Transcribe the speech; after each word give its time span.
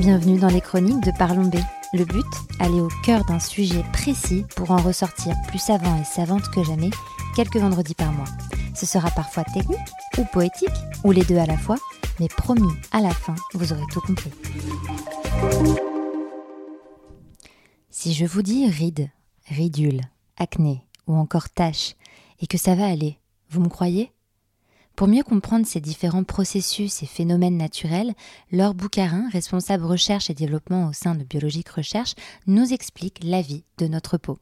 Bienvenue 0.00 0.38
dans 0.38 0.48
les 0.48 0.62
chroniques 0.62 1.04
de 1.04 1.10
Parlons 1.18 1.44
B. 1.44 1.56
Le 1.92 2.06
but, 2.06 2.24
aller 2.58 2.80
au 2.80 2.88
cœur 3.04 3.22
d'un 3.26 3.38
sujet 3.38 3.84
précis 3.92 4.46
pour 4.56 4.70
en 4.70 4.78
ressortir 4.78 5.36
plus 5.48 5.58
savant 5.58 5.94
et 6.00 6.04
savante 6.04 6.48
que 6.54 6.64
jamais 6.64 6.88
quelques 7.36 7.58
vendredis 7.58 7.94
par 7.94 8.10
mois. 8.10 8.24
Ce 8.74 8.86
sera 8.86 9.10
parfois 9.10 9.44
technique 9.44 9.78
ou 10.16 10.24
poétique, 10.24 10.70
ou 11.04 11.12
les 11.12 11.22
deux 11.22 11.36
à 11.36 11.44
la 11.44 11.58
fois, 11.58 11.76
mais 12.18 12.28
promis, 12.28 12.72
à 12.92 13.02
la 13.02 13.10
fin, 13.10 13.34
vous 13.52 13.74
aurez 13.74 13.84
tout 13.92 14.00
compris. 14.00 14.30
Si 17.90 18.14
je 18.14 18.24
vous 18.24 18.40
dis 18.40 18.70
rides, 18.70 19.10
ridules, 19.48 20.00
acné 20.38 20.82
ou 21.08 21.14
encore 21.14 21.50
taches, 21.50 21.94
et 22.40 22.46
que 22.46 22.56
ça 22.56 22.74
va 22.74 22.86
aller, 22.86 23.18
vous 23.50 23.60
me 23.60 23.68
croyez? 23.68 24.10
Pour 25.00 25.08
mieux 25.08 25.22
comprendre 25.22 25.66
ces 25.66 25.80
différents 25.80 26.24
processus 26.24 27.02
et 27.02 27.06
phénomènes 27.06 27.56
naturels, 27.56 28.12
Laure 28.52 28.74
Boucarin, 28.74 29.30
responsable 29.32 29.86
recherche 29.86 30.28
et 30.28 30.34
développement 30.34 30.88
au 30.88 30.92
sein 30.92 31.14
de 31.14 31.24
Biologique 31.24 31.70
Recherche, 31.70 32.12
nous 32.46 32.74
explique 32.74 33.18
la 33.22 33.40
vie 33.40 33.64
de 33.78 33.86
notre 33.86 34.18
peau. 34.18 34.36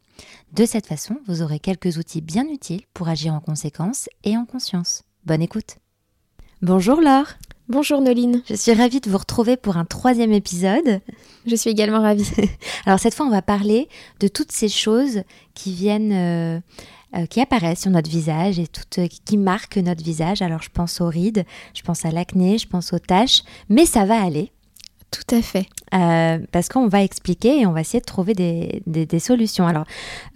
De 0.54 0.66
cette 0.66 0.88
façon, 0.88 1.18
vous 1.28 1.42
aurez 1.42 1.60
quelques 1.60 1.96
outils 1.96 2.22
bien 2.22 2.48
utiles 2.48 2.82
pour 2.92 3.08
agir 3.08 3.34
en 3.34 3.38
conséquence 3.38 4.08
et 4.24 4.36
en 4.36 4.46
conscience. 4.46 5.04
Bonne 5.26 5.42
écoute. 5.42 5.76
Bonjour 6.60 7.00
Laure. 7.00 7.34
Bonjour 7.68 8.00
Noline. 8.00 8.42
Je 8.48 8.56
suis 8.56 8.72
ravie 8.72 9.00
de 9.00 9.08
vous 9.08 9.18
retrouver 9.18 9.56
pour 9.56 9.76
un 9.76 9.84
troisième 9.84 10.32
épisode. 10.32 11.00
Je 11.46 11.54
suis 11.54 11.70
également 11.70 12.00
ravie. 12.00 12.28
Alors 12.84 12.98
cette 12.98 13.14
fois, 13.14 13.26
on 13.26 13.30
va 13.30 13.42
parler 13.42 13.88
de 14.18 14.26
toutes 14.26 14.50
ces 14.50 14.68
choses 14.68 15.22
qui 15.54 15.72
viennent 15.72 16.12
euh, 16.12 16.60
euh, 17.16 17.24
qui 17.24 17.40
apparaissent 17.40 17.80
sur 17.80 17.90
notre 17.90 18.10
visage 18.10 18.58
et 18.58 18.66
toutes, 18.66 18.98
euh, 18.98 19.08
qui 19.24 19.38
marquent 19.38 19.78
notre 19.78 20.04
visage. 20.04 20.42
Alors 20.42 20.60
je 20.60 20.68
pense 20.68 21.00
aux 21.00 21.08
rides, 21.08 21.46
je 21.72 21.80
pense 21.80 22.04
à 22.04 22.10
l'acné, 22.10 22.58
je 22.58 22.68
pense 22.68 22.92
aux 22.92 22.98
taches, 22.98 23.44
mais 23.70 23.86
ça 23.86 24.04
va 24.04 24.20
aller. 24.20 24.52
Tout 25.10 25.34
à 25.34 25.40
fait. 25.40 25.66
Euh, 25.94 26.38
parce 26.52 26.68
qu'on 26.68 26.86
va 26.86 27.02
expliquer 27.02 27.60
et 27.60 27.66
on 27.66 27.72
va 27.72 27.80
essayer 27.80 28.00
de 28.00 28.04
trouver 28.04 28.34
des, 28.34 28.82
des, 28.84 29.18
solutions. 29.20 29.66
Alors 29.66 29.86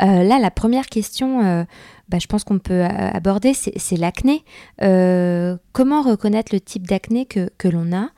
là, 0.00 0.38
la 0.38 0.50
première 0.50 0.86
question, 0.86 1.66
bah, 2.08 2.18
je 2.18 2.26
pense 2.26 2.42
qu'on 2.42 2.58
peut 2.58 2.82
aborder, 2.84 3.52
c'est 3.52 3.96
l'acné. 3.98 4.42
comment 4.78 6.00
reconnaître 6.00 6.54
le 6.54 6.60
type 6.60 6.86
d'acné 6.86 7.26
que, 7.26 7.50
que 7.58 7.68
l'on 7.68 7.92
a? 7.92 8.08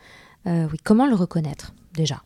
Oui, 0.47 0.79
comment 0.85 1.07
le 1.07 1.17
reconnaître 1.17 1.75
déjà? 1.93 2.23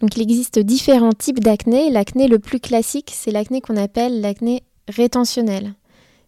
Donc 0.00 0.16
il 0.16 0.22
existe 0.22 0.58
différents 0.58 1.12
types 1.12 1.40
d'acné. 1.40 1.90
L'acné 1.90 2.28
le 2.28 2.38
plus 2.38 2.58
classique, 2.58 3.12
c'est 3.14 3.30
l'acné 3.30 3.60
qu'on 3.60 3.76
appelle 3.76 4.22
l'acné 4.22 4.62
rétentionnel. 4.88 5.74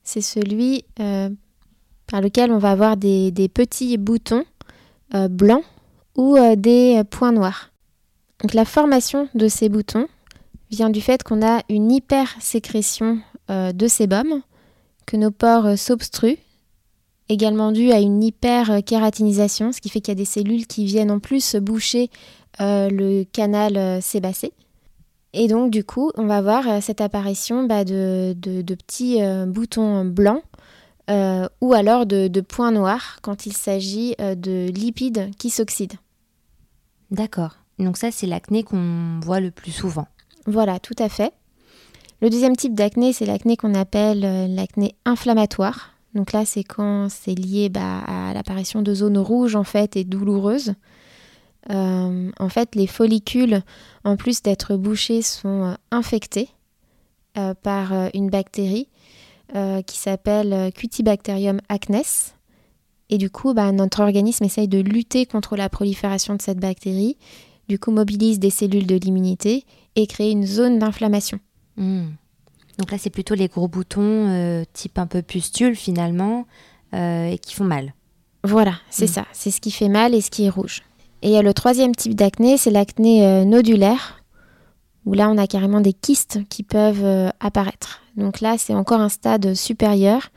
C'est 0.03 0.21
celui 0.21 0.85
euh, 1.01 1.31
par 2.07 2.21
lequel 2.21 2.53
on 2.53 2.59
va 2.59 2.71
avoir 2.71 2.97
des, 2.97 3.33
petits 3.53 3.97
boutons 3.97 4.45
euh, 5.15 5.29
blancs 5.29 5.65
ou 6.17 6.37
euh, 6.37 6.57
des 6.57 7.03
points 7.11 7.33
noirs. 7.33 7.71
La 8.53 8.65
formation 8.65 9.29
de 9.35 9.49
ces 9.49 9.69
boutons 9.69 10.07
vient 10.71 10.91
du 10.91 11.01
fait 11.01 11.23
qu'on 11.23 11.45
a 11.45 11.63
une 11.69 11.91
hypersécrétion 11.91 13.21
de 13.49 13.89
sébum, 13.89 14.41
que 15.07 15.17
nos 15.19 15.31
pores 15.31 15.79
s'obstruent, 15.79 16.39
également 17.29 17.73
dû 17.73 17.93
à 17.93 18.01
une 18.01 18.23
hyperkératinisation, 18.23 19.73
ce 19.73 19.81
qui 19.81 19.91
fait 19.91 20.01
qu'il 20.01 20.13
y 20.13 20.17
a 20.17 20.19
des 20.19 20.25
cellules 20.25 20.67
qui 20.67 20.87
viennent 20.87 21.11
en 21.11 21.21
plus 21.21 21.57
boucher 21.57 22.11
le 22.59 23.25
canal 23.25 24.03
sébacé. 24.03 24.53
Et 25.37 25.49
donc, 25.49 25.73
du 25.73 25.83
coup, 25.83 26.13
on 26.15 26.27
va 26.27 26.41
voir 26.41 26.69
euh, 26.69 26.79
cette 26.81 27.01
apparition 27.01 27.65
bah, 27.65 27.85
de, 27.85 28.35
petits 28.63 29.21
euh, 29.21 29.47
boutons 29.47 30.05
blancs 30.05 30.45
euh, 31.11 31.49
ou 31.61 31.75
alors 31.75 32.07
de, 32.07 32.41
points 32.41 32.71
noirs 32.71 33.19
quand 33.21 33.45
il 33.45 33.53
s'agit 33.53 34.15
de 34.19 34.71
lipides 34.71 35.33
qui 35.37 35.51
s'oxydent. 35.51 35.99
D'accord. 37.11 37.57
Donc 37.81 37.97
ça, 37.97 38.13
c'est 38.13 38.29
l'acné 38.29 38.63
qu'on 38.63 39.19
voit 39.23 39.41
le 39.41 39.51
plus 39.51 39.73
souvent. 39.73 40.07
Voilà, 40.47 40.79
tout 40.79 40.95
à 40.99 41.09
fait. 41.09 41.33
Le 42.23 42.31
deuxième 42.31 42.57
type 42.57 42.75
d'acné, 42.75 43.13
c'est 43.13 43.27
l'acné 43.27 43.57
qu'on 43.57 43.75
appelle 43.75 44.21
l'acné 44.55 44.95
inflammatoire. 45.05 45.91
Donc 46.15 46.33
là, 46.33 46.45
c'est 46.45 46.63
quand 46.63 47.09
c'est 47.11 47.35
lié 47.35 47.69
bah, 47.69 47.99
à 48.07 48.33
l'apparition 48.33 48.83
de 48.83 48.95
zones 48.95 49.19
rouges 49.19 49.57
en 49.57 49.65
fait 49.65 49.97
et 49.97 50.05
douloureuses. 50.05 50.75
Euh, 51.71 52.31
en 52.39 52.49
fait, 52.49 52.75
les 52.75 52.87
follicules, 52.87 53.63
en 54.05 54.17
plus 54.17 54.43
d'être 54.43 54.77
bouchés, 54.77 55.23
sont 55.23 55.65
euh, 55.65 55.75
infectés 55.91 56.49
euh, 57.39 57.55
par 57.55 57.93
une 58.15 58.31
bactérie 58.31 58.89
qui 59.87 59.99
s'appelle 59.99 60.73
Cutibacterium 60.73 61.61
acnes. 61.69 62.03
Et 63.09 63.19
du 63.19 63.31
coup, 63.31 63.55
bah, 63.55 63.71
notre 63.71 64.01
organisme 64.01 64.43
essaye 64.43 64.67
de 64.67 64.81
lutter 64.81 65.27
contre 65.27 65.55
la 65.55 65.69
prolifération 65.69 66.35
de 66.35 66.43
cette 66.43 66.59
bactérie, 66.59 67.17
du 67.69 67.79
coup 67.79 67.93
mobilise 67.93 68.41
des 68.41 68.51
cellules 68.51 68.87
de 68.87 68.97
l'immunité 68.97 69.65
et 69.95 70.09
crée 70.09 70.31
une 70.31 70.45
zone 70.45 70.81
d'inflammation. 70.81 71.39
Hmm. 71.77 72.07
Donc 72.79 72.91
là, 72.91 72.99
c'est 72.99 73.11
plutôt 73.11 73.37
les 73.37 73.47
gros 73.47 73.69
boutons 73.69 74.65
type 74.73 74.99
un 74.99 75.07
peu 75.07 75.23
pustule 75.23 75.77
finalement 75.77 76.47
et 76.93 77.39
qui 77.41 77.55
font 77.55 77.65
mal. 77.65 77.95
Voilà, 78.43 78.75
c'est 78.91 79.05
hmm. 79.05 79.15
ça. 79.15 79.27
C'est 79.33 79.53
ce 79.53 79.61
qui 79.61 79.71
fait 79.71 79.91
mal 79.91 80.15
et 80.15 80.21
ce 80.21 80.33
qui 80.33 80.47
est 80.47 80.51
rouge. 80.51 80.83
Et 81.25 81.41
le 81.41 81.55
troisième 81.55 81.97
type 81.97 82.15
d'acné, 82.15 82.59
c'est 82.59 82.71
l'acné 82.71 83.27
euh, 83.27 83.47
nodulaire, 83.47 84.23
où 85.07 85.15
là 85.15 85.31
on 85.31 85.39
a 85.39 85.47
carrément 85.47 85.81
des 85.81 85.95
kystes 85.95 86.41
qui 86.51 86.63
peuvent 86.63 87.03
euh, 87.03 87.31
apparaître. 87.41 88.03
Donc 88.19 88.43
là 88.43 88.57
c'est 88.59 88.75
encore 88.75 89.01
un 89.01 89.09
stade 89.09 89.55
supérieur, 89.55 90.29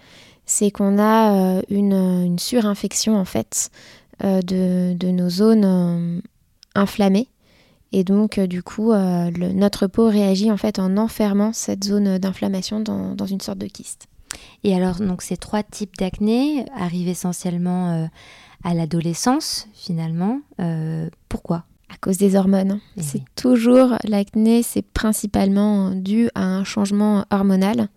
c'est 0.45 0.71
qu'on 0.71 0.97
a 0.97 1.57
euh, 1.57 1.61
une, 1.69 2.39
surinfection 2.39 3.17
en 3.17 3.25
fait 3.25 3.69
de, 4.23 5.11
nos 5.11 5.29
zones 5.29 6.21
inflammées. 6.73 7.27
Et 7.91 8.03
donc, 8.03 8.39
du 8.39 8.63
coup, 8.63 8.91
notre 8.93 9.87
peau 9.87 10.07
réagit 10.09 10.51
en 10.51 10.57
fait 10.57 10.79
en 10.79 10.97
enfermant 10.97 11.53
cette 11.53 11.83
zone 11.83 12.17
d'inflammation 12.17 12.79
dans, 12.79 13.13
dans, 13.13 13.25
une 13.25 13.39
sorte 13.39 13.59
de 13.59 13.67
kyste. 13.67 14.07
Et 14.63 14.75
alors, 14.75 14.95
donc, 14.95 15.21
ces 15.21 15.37
trois 15.37 15.63
types 15.63 15.95
d'acné 15.97 16.65
arrivent 16.75 17.07
essentiellement 17.07 18.09
à 18.63 18.73
l'adolescence 18.73 19.67
finalement. 19.73 20.41
Euh, 20.59 21.09
pourquoi? 21.29 21.63
À 21.89 21.97
cause 21.99 22.17
des 22.17 22.35
hormones. 22.35 22.79
Eh 22.97 23.01
c'est 23.01 23.23
toujours 23.35 23.93
l'acné, 24.03 24.61
c'est 24.61 24.81
principalement 24.81 25.91
dû 25.91 26.29
à 26.35 26.43
un 26.43 26.63
changement 26.63 27.25
hormonal. 27.31 27.87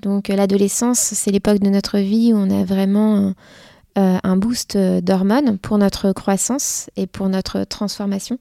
Donc 0.00 0.28
euh, 0.28 0.36
l'adolescence, 0.36 0.98
c'est 0.98 1.30
l'époque 1.30 1.60
de 1.60 1.70
notre 1.70 1.98
vie 1.98 2.32
où 2.34 2.36
on 2.36 2.50
a 2.50 2.64
vraiment 2.64 3.32
euh, 3.96 4.18
un 4.22 4.36
boost 4.36 4.76
d'hormones 4.76 5.58
pour 5.58 5.78
notre 5.78 6.12
croissance 6.12 6.90
et 6.96 7.06
pour 7.06 7.28
notre 7.28 7.64
transformation. 7.64 8.38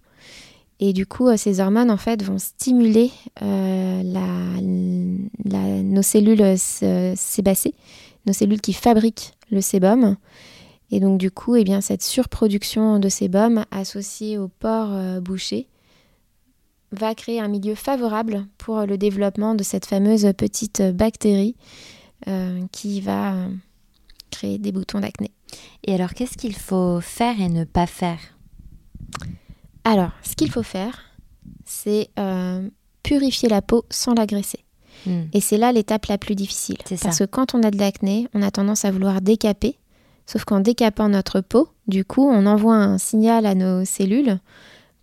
Et 0.82 0.92
du 0.92 1.06
coup, 1.06 1.30
ces 1.38 1.62
hormones, 1.62 1.90
en 1.90 1.96
fait, 1.96 2.22
vont 2.22 2.38
stimuler 2.38 3.10
la, 3.40 4.62
nos 4.62 6.02
cellules 6.02 6.58
sébacées, 6.58 7.74
nos 8.26 8.34
cellules 8.34 8.60
qui 8.60 8.74
fabriquent 8.74 9.32
le 9.52 9.62
sébum. 9.62 10.18
Et 10.92 11.00
donc 11.00 11.18
du 11.18 11.32
coup, 11.32 11.56
eh 11.56 11.64
bien, 11.64 11.82
cette 11.82 12.04
surproduction 12.04 13.00
de 13.00 13.10
sébum 13.10 13.66
associée 13.72 14.38
aux 14.38 14.48
pores 14.48 14.94
euh, 14.94 15.20
bouchés 15.20 15.68
va 16.92 17.16
créer 17.16 17.42
un 17.42 17.48
milieu 17.48 17.76
favorable 17.76 18.46
pour 18.58 18.86
le 18.86 18.98
développement 18.98 19.56
de 19.56 19.64
cette 19.64 19.86
fameuse 19.86 20.32
petite 20.38 20.82
bactérie 20.82 21.56
euh, 22.28 22.62
qui 22.72 23.02
va 23.02 23.34
euh, 23.34 23.50
créer 24.32 24.60
des 24.60 24.72
boutons 24.72 25.00
d'acné. 25.00 25.32
Et 25.86 25.94
alors, 25.94 26.14
qu'est-ce 26.14 26.38
qu'il 26.38 26.56
faut 26.56 27.02
faire 27.02 27.40
et 27.42 27.50
ne 27.50 27.64
pas 27.64 27.88
faire? 27.88 28.20
Alors, 29.84 30.12
ce 30.24 30.36
qu'il 30.36 30.52
faut 30.52 30.64
faire, 30.64 31.02
c'est 31.66 32.10
purifier 33.04 33.50
la 33.50 33.62
peau 33.62 33.86
sans 33.90 34.14
l'agresser. 34.14 34.66
Hmm. 35.06 35.24
Et 35.34 35.42
c'est 35.42 35.58
là 35.58 35.72
l'étape 35.72 36.08
la 36.08 36.18
plus 36.18 36.36
difficile. 36.36 36.78
Parce 37.02 37.20
que 37.20 37.24
quand 37.26 37.54
on 37.54 37.62
a 37.64 37.72
de 37.72 37.78
l'acné, 37.78 38.28
on 38.34 38.42
a 38.42 38.52
tendance 38.52 38.86
à 38.86 38.92
vouloir 38.92 39.22
décaper 39.22 39.78
Sauf 40.26 40.44
qu'en 40.44 40.60
décapant 40.60 41.10
notre 41.10 41.42
peau, 41.42 41.70
du 41.88 42.04
coup, 42.04 42.28
on 42.28 42.46
envoie 42.46 42.76
un 42.76 42.98
signal 42.98 43.46
à 43.46 43.56
nos 43.56 43.86
cellules 43.86 44.40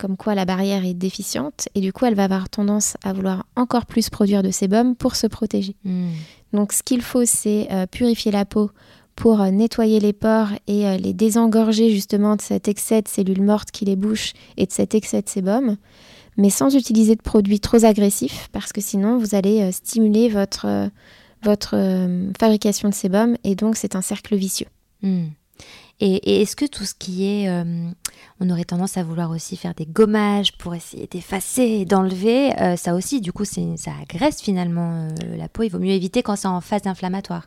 comme 0.03 0.17
quoi 0.17 0.35
la 0.35 0.45
barrière 0.45 0.85
est 0.85 0.95
déficiente 0.95 1.69
et 1.77 1.81
du 1.81 1.93
coup 1.93 2.07
elle 2.07 2.17
va 2.17 2.25
avoir 2.25 2.49
tendance 2.49 2.97
à 3.05 3.13
vouloir 3.13 3.47
encore 3.55 3.87
plus 3.87 4.11
produire 4.11 4.43
de 4.43 4.51
sébum 4.51 4.97
pour 4.97 5.15
se 5.15 5.29
protéger. 5.29 5.77
Hmm. 5.85 6.09
Donc 6.53 6.73
ce 6.73 6.83
qu'il 6.83 7.03
faut 7.03 7.25
c'est 7.25 7.69
euh, 7.71 7.87
purifier 7.87 8.33
la 8.33 8.45
peau 8.45 8.73
pour 9.15 9.41
euh, 9.41 9.53
nettoyer 9.53 10.01
les 10.01 10.13
pores 10.13 10.49
et 10.67 10.89
euh, 10.89 10.97
les 10.97 11.13
désengorger 11.13 11.91
justement 11.91 12.35
de 12.35 12.43
cet 12.43 12.67
excès 12.67 13.03
de 13.03 13.07
cellules 13.07 13.43
mortes 13.43 13.71
qui 13.71 13.85
les 13.85 13.95
bouchent 13.95 14.33
et 14.57 14.67
de 14.67 14.73
cet 14.73 14.97
excès 14.97 15.23
de 15.23 15.29
sébum, 15.29 15.77
mais 16.37 16.51
sans 16.51 16.75
utiliser 16.75 17.15
de 17.15 17.23
produits 17.23 17.61
trop 17.61 17.85
agressifs 17.85 18.49
parce 18.51 18.73
que 18.73 18.81
sinon 18.81 19.19
vous 19.19 19.37
allez 19.37 19.71
stimuler 19.71 20.29
votre, 20.31 20.91
votre 21.45 21.77
fabrication 22.41 22.89
de 22.89 22.95
sébum 22.95 23.37
et 23.45 23.55
donc 23.55 23.77
c'est 23.77 23.95
un 23.95 24.03
cercle 24.03 24.35
vicieux. 24.35 24.67
Hmm. 25.03 25.29
Et, 26.01 26.43
est-ce 26.43 26.57
que 26.57 26.65
tout 26.65 26.85
ce 26.85 26.95
qui 26.95 27.25
est... 27.27 27.49
Euh, 27.49 27.65
on 28.41 28.51
aurait 28.51 28.65
tendance 28.65 28.97
à 28.97 29.05
vouloir 29.05 29.31
aussi 29.31 29.57
faire 29.57 29.73
des 29.73 29.87
gommages 29.87 30.53
pour 30.57 30.75
essayer 30.75 31.07
d'effacer 31.07 31.63
et 31.63 31.85
d'enlever. 31.85 32.61
Euh, 32.61 32.75
ça 32.77 32.97
aussi, 32.97 33.21
du 33.21 33.33
coup, 33.33 33.45
ça 33.45 33.61
agresse 34.03 34.43
finalement 34.43 35.09
euh, 35.23 35.37
la 35.37 35.49
peau. 35.49 35.63
Il 35.63 35.69
vaut 35.69 35.79
mieux 35.79 35.93
éviter 35.93 36.25
quand 36.25 36.35
c'est 36.35 36.49
en 36.49 36.61
phase 36.61 36.87
inflammatoire. 36.87 37.47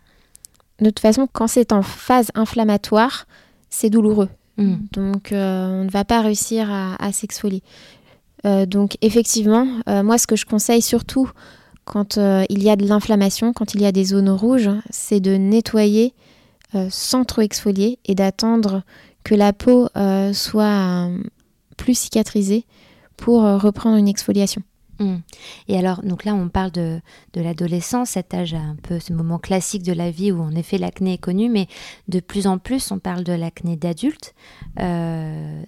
De 0.79 0.85
toute 0.85 1.01
façon, 1.01 1.27
quand 1.31 1.47
c'est 1.47 1.73
en 1.73 1.81
phase 1.81 2.31
inflammatoire, 2.33 3.27
c'est 3.69 3.89
douloureux. 3.89 4.29
Mm. 4.57 4.75
Donc, 4.93 5.29
on 5.31 5.83
ne 5.83 5.91
va 5.91 6.05
pas 6.05 6.21
réussir 6.21 6.71
à, 6.71 7.11
s'exfolier. 7.11 7.61
donc, 8.67 8.97
effectivement, 9.01 9.67
moi, 9.85 10.17
ce 10.17 10.27
que 10.27 10.37
je 10.37 10.45
conseille 10.45 10.81
surtout 10.81 11.29
quand 11.83 12.17
il 12.17 12.63
y 12.63 12.69
a 12.69 12.77
de 12.77 12.87
l'inflammation, 12.87 13.51
quand 13.51 13.73
il 13.73 13.81
y 13.81 13.85
a 13.85 13.91
des 13.91 14.05
zones 14.05 14.29
rouges, 14.29 14.69
c'est 14.89 15.19
de 15.19 15.35
nettoyer 15.35 16.13
sans 16.89 17.25
trop 17.25 17.41
exfolier 17.41 17.99
et 18.05 18.15
d'attendre 18.15 18.83
que 19.23 19.35
la 19.35 19.53
peau 19.53 19.89
soit 20.33 21.09
plus 21.77 21.97
cicatrisée 21.97 22.65
pour 23.17 23.41
reprendre 23.41 23.97
une 23.97 24.07
exfoliation. 24.07 24.61
Mmh. 24.99 25.15
Et 25.67 25.77
alors, 25.77 26.01
donc 26.03 26.23
là, 26.25 26.33
on 26.33 26.49
parle 26.49 26.71
de, 26.71 26.99
de 27.33 27.41
l'adolescence, 27.41 28.11
cet 28.11 28.33
âge 28.33 28.53
un 28.53 28.75
peu 28.81 28.99
ce 28.99 29.13
moment 29.13 29.39
classique 29.39 29.83
de 29.83 29.93
la 29.93 30.09
vie 30.09 30.31
où 30.31 30.41
en 30.41 30.55
effet 30.55 30.77
l'acné 30.77 31.13
est 31.13 31.17
connu, 31.17 31.49
mais 31.49 31.67
de 32.07 32.19
plus 32.19 32.47
en 32.47 32.57
plus, 32.57 32.91
on 32.91 32.99
parle 32.99 33.23
de 33.23 33.33
l'acné 33.33 33.75
d'adulte. 33.75 34.33
Euh, 34.79 35.63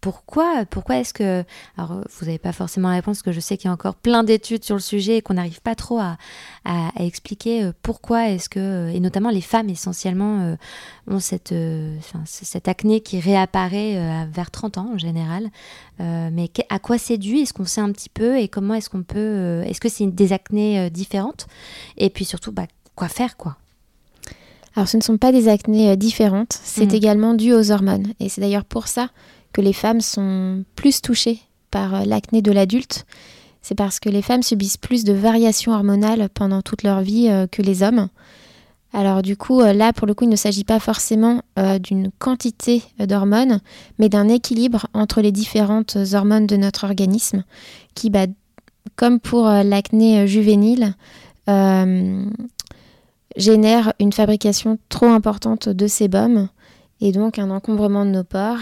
pourquoi, 0.00 0.64
pourquoi 0.68 0.98
est-ce 0.98 1.12
que. 1.12 1.44
Alors, 1.76 2.00
vous 2.18 2.26
n'avez 2.26 2.38
pas 2.38 2.52
forcément 2.52 2.88
la 2.88 2.94
réponse, 2.94 3.18
parce 3.18 3.22
que 3.22 3.32
je 3.32 3.40
sais 3.40 3.56
qu'il 3.56 3.66
y 3.66 3.70
a 3.70 3.72
encore 3.72 3.94
plein 3.94 4.24
d'études 4.24 4.64
sur 4.64 4.74
le 4.74 4.80
sujet 4.80 5.18
et 5.18 5.22
qu'on 5.22 5.34
n'arrive 5.34 5.60
pas 5.60 5.74
trop 5.74 5.98
à, 5.98 6.16
à, 6.64 6.90
expliquer 6.98 7.64
euh, 7.64 7.72
pourquoi 7.82 8.28
est-ce 8.28 8.48
que. 8.48 8.88
Et 8.90 9.00
notamment 9.00 9.30
les 9.30 9.40
femmes, 9.40 9.68
essentiellement, 9.68 10.40
euh, 10.40 10.56
ont 11.06 11.20
cette, 11.20 11.52
euh, 11.52 11.96
cette 12.24 12.68
acné 12.68 13.00
qui 13.00 13.20
réapparaît 13.20 14.26
vers 14.32 14.50
30 14.50 14.78
ans 14.78 14.90
en 14.94 14.98
général. 14.98 15.50
mais 15.98 16.50
à 16.68 16.78
quoi 16.78 16.98
c'est 16.98 17.18
dû 17.18 17.36
Est-ce 17.36 17.52
qu'on 17.52 17.66
sait 17.66 17.80
un 17.80 17.92
petit 17.92 18.08
peu? 18.08 18.38
Et 18.38 18.48
comment 18.48 18.74
est-ce 18.74 18.88
qu'on 18.88 19.02
peut. 19.02 19.62
est-ce 19.66 19.80
que 19.80 19.88
c'est 19.88 20.06
des 20.06 20.32
acnés 20.32 20.90
différentes? 20.90 21.46
Et 21.96 22.10
puis 22.10 22.24
surtout, 22.24 22.52
bah, 22.52 22.66
quoi 22.94 23.08
faire, 23.08 23.36
quoi? 23.36 23.56
Alors 24.76 24.88
ce 24.88 24.96
ne 24.96 25.02
sont 25.02 25.18
pas 25.18 25.32
des 25.32 25.48
acnés 25.48 25.96
différentes, 25.96 26.58
c'est 26.62 26.92
mmh. 26.92 26.94
également 26.94 27.34
dû 27.34 27.52
aux 27.52 27.72
hormones. 27.72 28.12
Et 28.20 28.28
c'est 28.28 28.40
d'ailleurs 28.40 28.64
pour 28.64 28.86
ça 28.86 29.10
que 29.52 29.60
les 29.60 29.72
femmes 29.72 30.00
sont 30.00 30.64
plus 30.76 31.00
touchées 31.02 31.40
par 31.70 31.94
euh, 31.94 32.04
l'acné 32.04 32.42
de 32.42 32.52
l'adulte, 32.52 33.06
c'est 33.62 33.74
parce 33.74 34.00
que 34.00 34.08
les 34.08 34.22
femmes 34.22 34.42
subissent 34.42 34.76
plus 34.76 35.04
de 35.04 35.12
variations 35.12 35.72
hormonales 35.72 36.28
pendant 36.32 36.62
toute 36.62 36.82
leur 36.82 37.00
vie 37.00 37.28
euh, 37.28 37.46
que 37.46 37.62
les 37.62 37.82
hommes. 37.82 38.08
Alors 38.92 39.22
du 39.22 39.36
coup, 39.36 39.60
euh, 39.60 39.72
là, 39.72 39.92
pour 39.92 40.06
le 40.06 40.14
coup, 40.14 40.24
il 40.24 40.30
ne 40.30 40.36
s'agit 40.36 40.64
pas 40.64 40.80
forcément 40.80 41.42
d'une 41.80 42.10
quantité 42.18 42.82
d'hormones, 42.98 43.60
mais 43.98 44.08
d'un 44.08 44.28
équilibre 44.28 44.86
entre 44.94 45.20
les 45.20 45.30
différentes 45.30 45.96
hormones 46.12 46.46
de 46.46 46.56
notre 46.56 46.84
organisme, 46.84 47.44
qui, 47.94 48.10
bah, 48.10 48.26
comme 48.96 49.20
pour 49.20 49.44
l'acné 49.44 50.26
juvénile, 50.26 50.94
génère 53.36 53.92
une 54.00 54.12
fabrication 54.12 54.78
trop 54.88 55.06
importante 55.06 55.68
de 55.68 55.86
sébum 55.86 56.48
et 57.00 57.12
donc 57.12 57.38
un 57.38 57.50
encombrement 57.50 58.04
de 58.04 58.10
nos 58.10 58.24
pores 58.24 58.58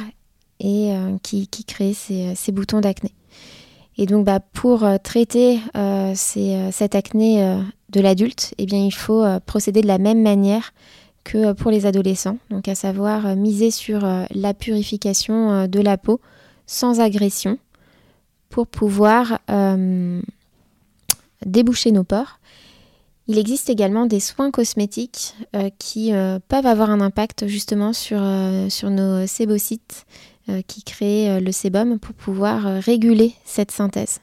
et 0.61 0.93
euh, 0.93 1.17
qui, 1.23 1.47
qui, 1.49 1.65
crée 1.65 1.95
ces, 1.95 2.35
ces 2.35 2.53
boutons 2.53 2.81
d'acné. 2.81 3.13
Et 3.97 4.07
donc, 4.07 4.25
bah, 4.25 4.41
pour 4.41 4.85
euh, 4.85 4.97
traiter 5.03 5.61
euh, 5.77 6.13
cette 6.15 6.95
acné 6.95 7.59
de 7.91 8.01
l'adulte, 8.01 8.55
eh 8.59 8.67
bien, 8.67 8.79
il 8.79 8.95
faut 8.95 9.25
procéder 9.47 9.83
de 9.83 9.87
la 9.87 9.99
même 9.99 10.23
manière 10.23 10.73
que 11.25 11.53
pour 11.53 11.71
les 11.71 11.85
adolescents, 11.85 12.39
donc 12.51 12.69
à 12.69 12.75
savoir 12.75 13.37
miser 13.37 13.71
sur 13.71 14.01
la 14.31 14.55
purification 14.55 15.67
de 15.67 15.81
la 15.81 15.99
peau 15.99 16.21
sans 16.67 17.01
agression 17.01 17.59
pour 18.49 18.67
pouvoir 18.67 19.39
déboucher 21.45 21.93
nos 21.93 22.05
pores. 22.05 22.39
Il 23.27 23.39
existe 23.39 23.69
également 23.69 24.07
des 24.07 24.21
soins 24.21 24.51
cosmétiques 24.51 25.35
qui 25.79 26.13
peuvent 26.49 26.67
avoir 26.67 26.91
un 26.91 27.03
impact 27.03 27.47
justement 27.47 27.93
sur, 27.93 28.21
nos 28.21 29.27
sébocytes 29.27 30.07
euh, 30.07 30.29
qui 30.67 30.83
crée 30.83 31.31
euh, 31.31 31.41
le 31.41 31.53
sébum 31.53 31.99
pour 31.99 32.15
pouvoir 32.15 32.67
euh, 32.67 32.81
réguler 32.81 33.35
cette 33.45 33.71
synthèse. 33.71 34.21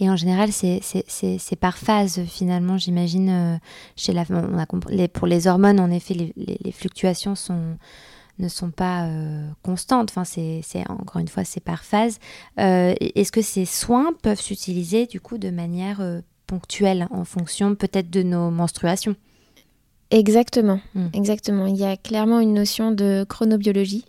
Et 0.00 0.10
en 0.10 0.16
général, 0.16 0.50
c'est 0.52 1.56
par 1.60 1.78
phase, 1.78 2.24
finalement, 2.24 2.78
j'imagine. 2.78 3.60
chez 3.96 4.12
la, 4.12 4.24
pour 5.12 5.26
les 5.26 5.46
hormones, 5.46 5.80
en 5.80 5.90
effet, 5.90 6.14
les, 6.36 6.72
fluctuations 6.72 7.34
sont, 7.34 7.76
ne 8.40 8.48
sont 8.48 8.70
pas 8.70 9.08
constantes. 9.62 10.10
Enfin, 10.10 10.24
c'est 10.24 10.62
encore 10.88 11.20
une 11.20 11.28
fois, 11.28 11.44
c'est 11.44 11.62
par 11.62 11.84
phase. 11.84 12.18
Est-ce 12.56 13.32
que 13.32 13.42
ces 13.42 13.66
soins 13.66 14.12
peuvent 14.22 14.40
s'utiliser, 14.40 15.06
du 15.06 15.20
coup, 15.20 15.38
de 15.38 15.50
manière 15.50 16.02
ponctuelle, 16.46 17.06
en 17.10 17.24
fonction 17.24 17.76
peut-être 17.76 18.10
de 18.10 18.22
nos 18.24 18.50
menstruations? 18.50 19.14
Exactement, 20.14 20.78
hmm. 20.94 21.08
exactement. 21.12 21.66
Il 21.66 21.76
y 21.76 21.84
a 21.84 21.96
clairement 21.96 22.38
une 22.38 22.54
notion 22.54 22.92
de 22.92 23.26
chronobiologie. 23.28 24.04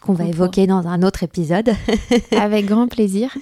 qu'on 0.00 0.14
va 0.14 0.24
évoquer 0.24 0.66
dans 0.66 0.86
un 0.88 1.02
autre 1.02 1.22
épisode. 1.22 1.70
Avec 2.32 2.64
grand 2.64 2.88
plaisir. 2.88 3.36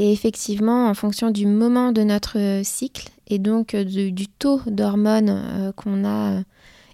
Et 0.00 0.12
effectivement, 0.12 0.88
en 0.88 0.94
fonction 0.94 1.30
du 1.30 1.46
moment 1.46 1.92
de 1.92 2.02
notre 2.02 2.62
cycle 2.64 3.10
et 3.28 3.38
donc 3.38 3.74
euh, 3.74 3.84
du, 3.84 4.26
taux 4.26 4.60
d'hormones 4.66 5.30
euh, 5.30 5.72
qu'on 5.72 6.04
a 6.04 6.42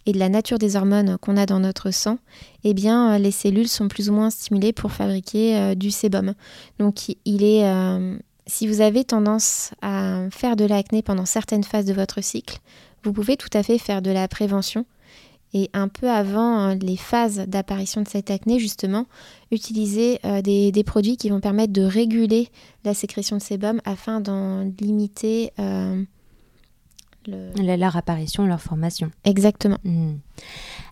et 0.05 0.13
de 0.13 0.19
la 0.19 0.29
nature 0.29 0.59
des 0.59 0.77
hormones 0.77 1.17
qu'on 1.19 1.37
a 1.37 1.47
dans 1.47 1.59
notre 1.59 1.91
sang, 1.91 2.19
eh 2.63 2.75
bien, 2.75 3.15
euh, 3.15 3.19
les 3.19 3.31
cellules 3.31 3.69
sont 3.69 3.89
plus 3.89 4.11
ou 4.11 4.13
moins 4.13 4.31
stimulées 4.31 4.73
pour 4.73 4.93
fabriquer 4.93 5.75
du 5.75 5.91
sébum. 5.91 6.35
Donc, 6.79 7.09
il 7.25 7.43
est, 7.43 7.65
si 8.47 8.69
vous 8.69 8.83
avez 8.83 9.03
tendance 9.03 9.73
à 9.83 10.27
faire 10.31 10.55
de 10.55 10.65
l'acné 10.65 11.03
pendant 11.03 11.27
certaines 11.27 11.65
phases 11.65 11.87
de 11.87 11.93
votre 11.93 12.23
cycle, 12.23 12.59
vous 13.07 13.13
pouvez 13.13 13.37
tout 13.37 13.49
à 13.53 13.63
fait 13.63 13.79
faire 13.79 14.03
de 14.03 14.11
la 14.11 14.27
prévention 14.27 14.85
et 15.55 15.71
un 15.73 15.89
peu 15.89 16.11
avant 16.11 16.59
hein, 16.59 16.75
les 16.75 16.97
phases 16.97 17.39
d'apparition 17.47 18.03
de 18.03 18.09
cette 18.09 18.31
acné, 18.31 18.59
justement, 18.59 19.07
utiliser 19.51 20.19
euh, 20.25 20.43
des, 20.43 20.85
produits 20.85 21.17
qui 21.17 21.31
vont 21.31 21.41
permettre 21.41 21.73
de 21.73 21.83
réguler 21.83 22.49
la 22.85 22.95
sécrétion 22.95 23.37
de 23.37 23.43
sébum 23.43 23.81
afin 23.85 24.21
d'en 24.21 24.71
limiter 24.81 25.53
euh, 25.59 26.03
leur 27.27 27.97
apparition, 27.97 28.45
leur 28.45 28.61
formation. 28.61 29.11
Exactement. 29.25 29.79
Hmm. 29.85 30.17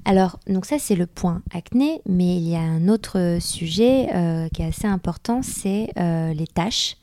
Alors, 0.05 0.39
donc 0.47 0.67
ça 0.67 0.79
c'est 0.79 0.97
le 0.97 1.07
point 1.07 1.43
acné, 1.53 2.01
mais 2.07 2.37
il 2.37 2.49
y 2.49 2.57
a 2.57 2.61
un 2.61 2.89
autre 2.89 3.39
sujet 3.41 4.09
euh, 4.15 4.49
qui 4.49 4.63
est 4.63 4.67
assez 4.67 4.87
important, 4.87 5.43
c'est 5.43 5.89
les 5.97 6.47
taches, 6.47 6.97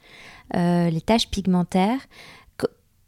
les 0.53 1.01
taches 1.05 1.29
pigmentaires. 1.29 1.99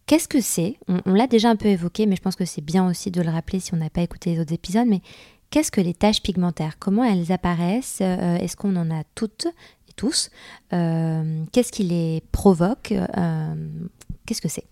Qu'est-ce 0.05 0.27
que 0.27 0.41
c'est 0.41 0.77
On, 0.87 1.13
l'a 1.13 1.27
déjà 1.27 1.49
un 1.49 1.55
peu 1.55 1.67
évoqué, 1.67 2.05
mais 2.05 2.15
je 2.15 2.21
pense 2.21 2.35
que 2.35 2.45
c'est 2.45 2.61
bien 2.63 2.87
aussi 2.87 3.09
de 3.09 3.21
le 3.21 3.29
rappeler 3.29 3.59
si 3.59 3.73
on 3.73 3.77
n'a 3.77 3.89
pas 3.89 4.01
écouté 4.01 4.33
les 4.33 4.41
autres 4.41 4.53
épisodes. 4.53 4.87
Mais 4.87 5.01
qu'est-ce 5.49 5.71
que 5.71 5.79
les 5.79 5.93
taches 5.93 6.21
pigmentaires? 6.21 6.77
Comment 6.77 7.05
elles 7.05 7.31
apparaissent 7.31 7.99
euh, 8.01 8.37
Est-ce 8.37 8.57
qu'on 8.57 8.75
en 8.75 8.91
a 8.91 9.03
toutes 9.15 9.47
et 9.87 9.93
tous? 9.95 10.29
Euh, 10.73 11.43
Qu'est-ce 11.53 11.71
qui 11.71 11.83
les 11.83 12.21
provoque 12.33 12.91
euh, 12.91 13.55
Qu'est-ce 14.25 14.41
que 14.41 14.49
c'est? 14.49 14.67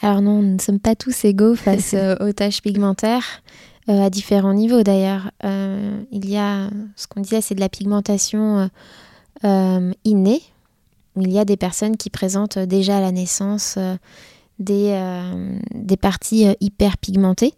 Alors 0.00 0.22
non, 0.22 0.40
nous 0.42 0.54
ne 0.54 0.60
sommes 0.60 0.80
pas 0.80 0.96
tous 0.96 1.24
égaux 1.26 1.54
face 1.54 1.94
aux 2.20 2.32
taches 2.32 2.62
pigmentaires. 2.62 3.42
à 3.86 4.08
différents 4.08 4.54
niveaux 4.54 4.82
d'ailleurs. 4.82 5.30
il 5.44 6.28
y 6.28 6.38
a 6.38 6.70
ce 6.96 7.06
qu'on 7.06 7.20
disait, 7.20 7.42
c'est 7.42 7.54
de 7.54 7.60
la 7.60 7.68
pigmentation 7.68 8.70
innée, 9.44 10.42
il 11.20 11.32
y 11.32 11.38
a 11.38 11.44
des 11.44 11.56
personnes 11.56 11.96
qui 11.96 12.10
présentent 12.10 12.58
déjà 12.58 12.98
à 12.98 13.00
la 13.00 13.12
naissance 13.12 13.74
euh, 13.78 13.96
des, 14.58 14.90
euh, 14.90 15.58
des 15.74 15.96
parties 15.96 16.46
euh, 16.46 16.54
hyper 16.60 16.98
pigmentées 16.98 17.54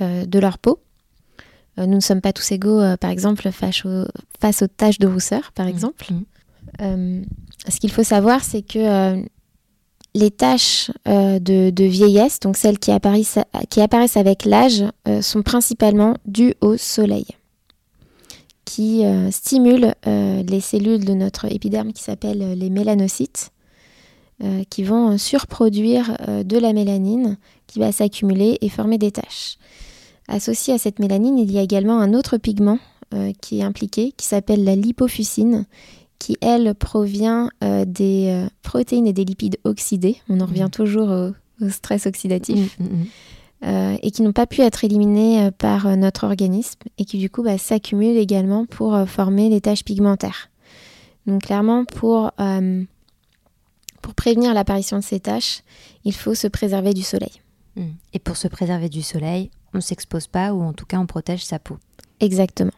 de 0.00 0.40
leur 0.40 0.58
peau. 0.58 0.80
nous 1.78 1.86
ne 1.86 2.00
sommes 2.00 2.20
pas 2.20 2.32
tous 2.32 2.50
égaux, 2.50 2.82
par 2.96 3.10
exemple, 3.10 3.48
face 3.52 3.84
aux, 3.84 4.06
face 4.40 4.62
aux 4.62 4.66
taches 4.66 4.98
de 4.98 5.06
rousseur, 5.06 5.52
par 5.52 5.66
mmh. 5.66 5.68
exemple. 5.68 6.06
Mmh. 6.80 7.22
ce 7.68 7.78
qu'il 7.78 7.92
faut 7.92 8.02
savoir, 8.02 8.42
c'est 8.42 8.62
que 8.62 9.24
les 10.16 10.30
taches 10.32 10.90
de, 11.06 11.70
de, 11.70 11.84
vieillesse, 11.84 12.40
donc 12.40 12.56
celles 12.56 12.80
qui 12.80 12.90
apparaissent, 12.90 13.38
qui 13.70 13.80
apparaissent 13.80 14.16
avec 14.16 14.44
l'âge, 14.44 14.82
sont 15.20 15.42
principalement 15.42 16.16
dues 16.26 16.54
au 16.60 16.76
soleil 16.76 17.26
qui 18.64 19.04
euh, 19.04 19.30
stimule 19.30 19.94
euh, 20.06 20.42
les 20.42 20.60
cellules 20.60 21.04
de 21.04 21.14
notre 21.14 21.50
épiderme 21.52 21.92
qui 21.92 22.02
s'appellent 22.02 22.42
euh, 22.42 22.54
les 22.54 22.70
mélanocytes, 22.70 23.50
qui 24.68 24.82
vont 24.82 25.16
surproduire 25.16 26.18
de 26.44 26.58
la 26.58 26.72
mélanine 26.72 27.38
qui 27.68 27.78
va 27.78 27.92
s'accumuler 27.92 28.58
et 28.62 28.68
former 28.68 28.98
des 28.98 29.12
taches. 29.12 29.58
Associé 30.26 30.74
à 30.74 30.78
cette 30.78 30.98
mélanine, 30.98 31.38
il 31.38 31.52
y 31.52 31.58
a 31.58 31.62
également 31.62 32.00
un 32.00 32.12
autre 32.14 32.36
pigment 32.36 32.80
qui 33.40 33.60
est 33.60 33.62
impliqué, 33.62 34.12
qui 34.16 34.26
s'appelle 34.26 34.64
la 34.64 34.74
lipofuscine, 34.74 35.66
qui, 36.18 36.36
elle, 36.40 36.74
provient 36.74 37.48
des 37.86 38.44
protéines 38.62 39.06
et 39.06 39.12
des 39.12 39.24
lipides 39.24 39.58
oxydés. 39.62 40.16
On 40.28 40.40
en 40.40 40.46
revient 40.46 40.64
mmh. 40.64 40.70
toujours 40.70 41.10
au, 41.60 41.68
stress 41.70 42.06
oxydatif. 42.06 42.76
Mmh, 42.80 42.84
mmh, 42.84 43.04
euh, 43.64 43.96
et 44.02 44.10
qui 44.10 44.22
n'ont 44.22 44.32
pas 44.32 44.46
pu 44.46 44.60
être 44.60 44.84
éliminés 44.84 45.46
euh, 45.46 45.50
par 45.50 45.86
euh, 45.86 45.96
notre 45.96 46.24
organisme 46.24 46.80
et 46.98 47.04
qui 47.04 47.18
du 47.18 47.30
coup 47.30 47.42
bah, 47.42 47.56
s'accumulent 47.56 48.18
également 48.18 48.66
pour 48.66 48.96
former 49.08 49.48
les 49.48 49.60
taches 49.60 49.84
pigmentaires. 49.84 50.50
Donc 51.26 51.44
clairement, 51.44 51.86
pour, 51.86 52.32
pour 54.02 54.14
prévenir 54.14 54.52
l'apparition 54.52 54.98
de 54.98 55.02
ces 55.02 55.20
taches, 55.20 55.62
il 56.04 56.12
faut 56.12 56.34
se 56.34 56.46
préserver 56.46 56.92
du 56.92 57.02
soleil. 57.02 57.40
Hmm. 57.76 57.92
Et 58.12 58.18
pour 58.18 58.36
se 58.36 58.46
préserver 58.46 58.90
du 58.90 59.02
soleil, 59.02 59.50
on 59.72 59.78
ne 59.78 59.82
s'expose 59.82 60.26
pas 60.26 60.52
ou 60.52 60.62
en 60.62 60.74
tout 60.74 60.84
cas 60.84 60.98
on 60.98 61.06
protège 61.06 61.42
sa 61.42 61.58
peau. 61.58 61.78
Exactement. 62.20 62.72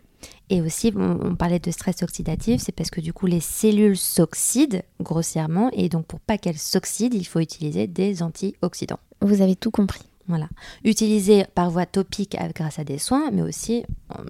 Et 0.48 0.62
aussi, 0.62 0.92
on, 0.96 1.34
parlait 1.34 1.58
de 1.58 1.70
stress 1.72 2.02
oxydatif, 2.04 2.62
c'est 2.62 2.72
parce 2.72 2.90
que 2.90 3.00
du 3.00 3.12
coup, 3.12 3.26
les 3.26 3.40
cellules 3.40 3.96
s'oxydent 3.96 4.82
grossièrement. 5.00 5.70
Et 5.72 5.88
donc, 5.88 6.06
pour 6.06 6.20
pas 6.20 6.38
qu'elles 6.38 6.58
s'oxydent, 6.58 7.14
il 7.14 7.24
faut 7.24 7.40
utiliser 7.40 7.88
des 7.88 8.22
antioxydants. 8.22 9.00
Vous 9.20 9.42
avez 9.42 9.56
tout 9.56 9.72
compris. 9.72 10.02
Voilà. 10.28 10.48
Utiliser 10.84 11.44
par 11.54 11.70
voie 11.70 11.86
topique 11.86 12.36
grâce 12.54 12.78
à 12.78 12.84
des 12.84 12.98
soins, 12.98 13.30
mais 13.32 13.42
aussi 13.42 13.84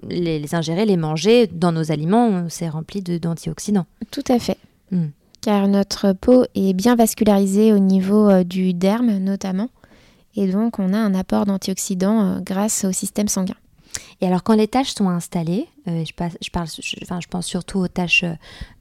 les, 0.07 0.53
ingérer, 0.53 0.85
les 0.85 0.97
manger 0.97 1.47
dans 1.47 1.71
nos 1.71 1.91
aliments, 1.91 2.47
c'est 2.49 2.69
rempli 2.69 3.01
d'antioxydants. 3.01 3.85
Tout 4.11 4.23
à 4.27 4.39
fait. 4.39 4.57
Hmm. 4.91 5.07
Car 5.41 5.67
notre 5.67 6.13
peau 6.13 6.45
est 6.55 6.73
bien 6.73 6.95
vascularisée 6.95 7.73
au 7.73 7.79
niveau 7.79 8.29
euh, 8.29 8.43
du 8.43 8.73
derme 8.73 9.17
notamment. 9.17 9.69
Et 10.35 10.47
donc 10.47 10.79
on 10.79 10.93
a 10.93 10.97
un 10.97 11.15
apport 11.15 11.45
d'antioxydants 11.45 12.21
euh, 12.21 12.39
grâce 12.41 12.85
au 12.85 12.91
système 12.91 13.27
sanguin. 13.27 13.55
Et 14.19 14.25
alors, 14.25 14.43
quand 14.43 14.55
les 14.55 14.67
tâches 14.67 14.95
sont 14.95 15.09
installées, 15.09 15.67
euh, 15.87 16.03
je, 16.03 16.11
je, 16.41 16.49
parle, 16.49 16.67
enfin, 17.03 17.19
je 17.21 17.27
pense 17.27 17.45
surtout 17.45 17.79
aux 17.79 17.87
tâches 17.87 18.25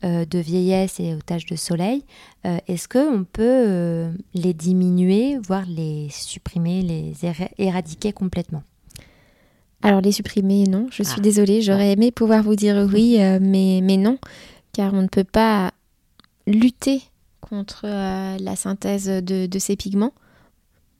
euh, 0.04 0.24
de 0.24 0.38
vieillesse 0.38 0.98
et 0.98 1.14
aux 1.14 1.20
tâches 1.20 1.44
de 1.44 1.56
soleil, 1.56 2.04
euh, 2.46 2.58
est-ce 2.68 2.88
qu'on 2.88 3.24
peut 3.30 4.08
les 4.32 4.54
diminuer, 4.54 5.36
voire 5.38 5.64
les 5.68 6.08
supprimer, 6.10 6.80
les 6.80 7.14
éradiquer 7.58 8.12
complètement? 8.12 8.62
Alors, 9.82 10.00
les 10.00 10.12
supprimer, 10.12 10.64
non. 10.64 10.86
Je 10.90 11.02
suis 11.02 11.18
ah. 11.18 11.22
désolée, 11.22 11.60
j'aurais 11.60 11.92
aimé 11.92 12.10
pouvoir 12.10 12.42
vous 12.42 12.56
dire 12.56 12.88
oui, 12.90 13.18
mais, 13.40 13.80
mais 13.82 13.98
non, 13.98 14.18
car 14.72 14.94
on 14.94 15.02
ne 15.02 15.08
peut 15.08 15.24
pas 15.24 15.70
lutter 16.46 17.02
contre 17.42 17.84
la 17.84 18.56
synthèse 18.56 19.06
de, 19.06 19.46
de 19.46 19.58
ces 19.58 19.76
pigments. 19.76 20.12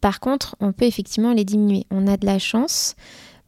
Par 0.03 0.21
contre, 0.21 0.57
on 0.61 0.73
peut 0.73 0.85
effectivement 0.85 1.33
les 1.33 1.45
diminuer. 1.45 1.87
On 1.91 2.07
a 2.07 2.17
de 2.19 2.27
la 2.27 2.39
chance 2.39 2.97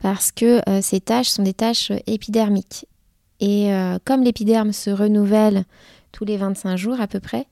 parce 0.01 0.33
que 0.33 0.61
euh, 0.69 0.81
ces 0.83 1.01
tâches 1.01 1.29
sont 1.29 1.43
des 1.43 1.55
tâches 1.55 1.93
épidermiques. 2.07 2.87
Et 3.41 3.73
euh, 3.73 3.99
comme 4.05 4.23
l'épiderme 4.23 4.73
se 4.73 4.91
renouvelle 4.91 5.65
tous 6.13 6.25
les 6.25 6.37
25 6.37 6.77
jours 6.77 7.01
à 7.01 7.07
peu 7.07 7.21
près, 7.21 7.47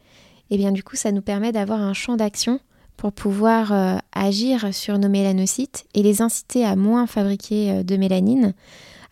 et 0.49 0.55
eh 0.55 0.57
bien 0.59 0.73
du 0.73 0.83
coup 0.83 0.97
ça 0.97 1.13
nous 1.13 1.23
permet 1.23 1.53
d'avoir 1.53 1.81
un 1.81 1.93
champ 1.93 2.17
d'action 2.17 2.61
pour 2.97 3.13
pouvoir 3.13 3.73
euh, 3.73 3.97
agir 4.13 4.73
sur 4.73 4.99
nos 4.99 5.09
mélanocytes 5.09 5.87
et 5.95 6.03
les 6.03 6.23
inciter 6.23 6.65
à 6.65 6.77
moins 6.77 7.07
fabriquer 7.07 7.83
de 7.85 7.97
mélanine 7.97 8.55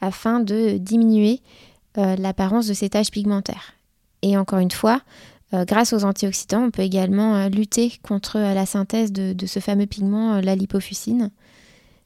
afin 0.00 0.40
de 0.40 0.78
diminuer 0.78 1.40
l'apparence 1.96 2.66
de 2.66 2.74
ces 2.74 2.88
taches 2.88 3.10
pigmentaires. 3.10 3.74
Et 4.22 4.36
encore 4.36 4.58
une 4.58 4.70
fois, 4.70 5.00
grâce 5.52 5.92
aux 5.92 6.04
antioxydants, 6.04 6.64
on 6.64 6.70
peut 6.70 6.82
également 6.82 7.46
lutter 7.48 7.92
contre 8.02 8.38
la 8.38 8.66
synthèse 8.66 9.12
de, 9.12 9.32
de 9.32 9.46
ce 9.46 9.60
fameux 9.60 9.86
pigment, 9.86 10.40
la 10.40 10.56
lipofuscine, 10.56 11.30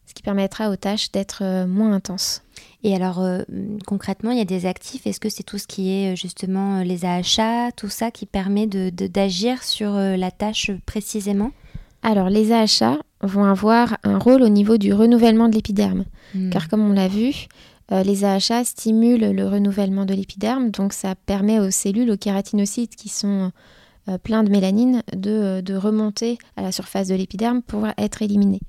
ce 0.09 0.15
qui 0.15 0.23
permettra 0.23 0.71
aux 0.71 0.77
tâches 0.77 1.13
d'être 1.13 1.41
euh, 1.43 1.67
moins 1.67 1.93
intenses. 1.93 2.43
Et 2.83 2.95
alors, 2.95 3.21
euh, 3.21 3.43
concrètement, 3.87 4.31
il 4.31 4.39
y 4.39 4.41
a 4.41 4.47
des 4.47 4.65
actifs. 4.65 5.07
Est-ce 5.07 5.21
que 5.21 5.29
c'est 5.29 5.43
tout 5.43 5.59
ce 5.59 5.67
qui 5.67 5.91
est 5.91 6.13
euh, 6.13 6.17
justement 6.17 6.83
les 6.83 7.05
AHA, 7.05 7.73
tout 7.77 7.91
ça 7.91 8.11
qui 8.11 8.25
permet 8.25 8.67
d'agir 8.67 9.59
de, 9.59 9.65
sur 9.65 9.93
la 9.93 10.31
tâche 10.31 10.71
précisément? 10.87 11.51
Alors, 12.03 12.31
les 12.31 12.53
AHA 12.53 12.97
vont 13.21 13.45
avoir 13.45 13.99
un 14.03 14.19
rôle 14.19 14.43
au 14.43 14.49
niveau 14.49 14.79
du 14.79 14.95
renouvellement 14.95 15.49
de 15.49 15.55
l'épiderme. 15.55 16.05
Hmm. 16.35 16.51
Car 16.51 16.69
comme 16.69 16.89
on 16.89 16.93
l'a 16.95 17.09
vu, 17.09 17.47
les 17.91 18.25
AHA 18.25 18.65
stimulent 18.65 19.33
le 19.33 19.49
renouvellement 19.49 20.07
de 20.07 20.15
l'épiderme. 20.15 20.71
Donc, 20.71 20.93
ça 20.93 21.15
permet 21.17 21.59
aux 21.59 21.71
cellules, 21.71 22.11
aux 22.11 22.17
kératinocytes 22.17 22.95
qui 22.95 23.09
sont 23.09 23.51
pleins 24.23 24.45
de 24.45 24.51
mélanine, 24.51 25.03
de, 25.15 25.61
de 25.61 25.75
remonter 25.75 26.39
à 26.57 26.63
la 26.63 26.71
surface 26.71 27.09
de 27.09 27.15
l'épiderme 27.15 27.63
pour 27.63 27.87
être 27.99 28.23
éliminés 28.23 28.61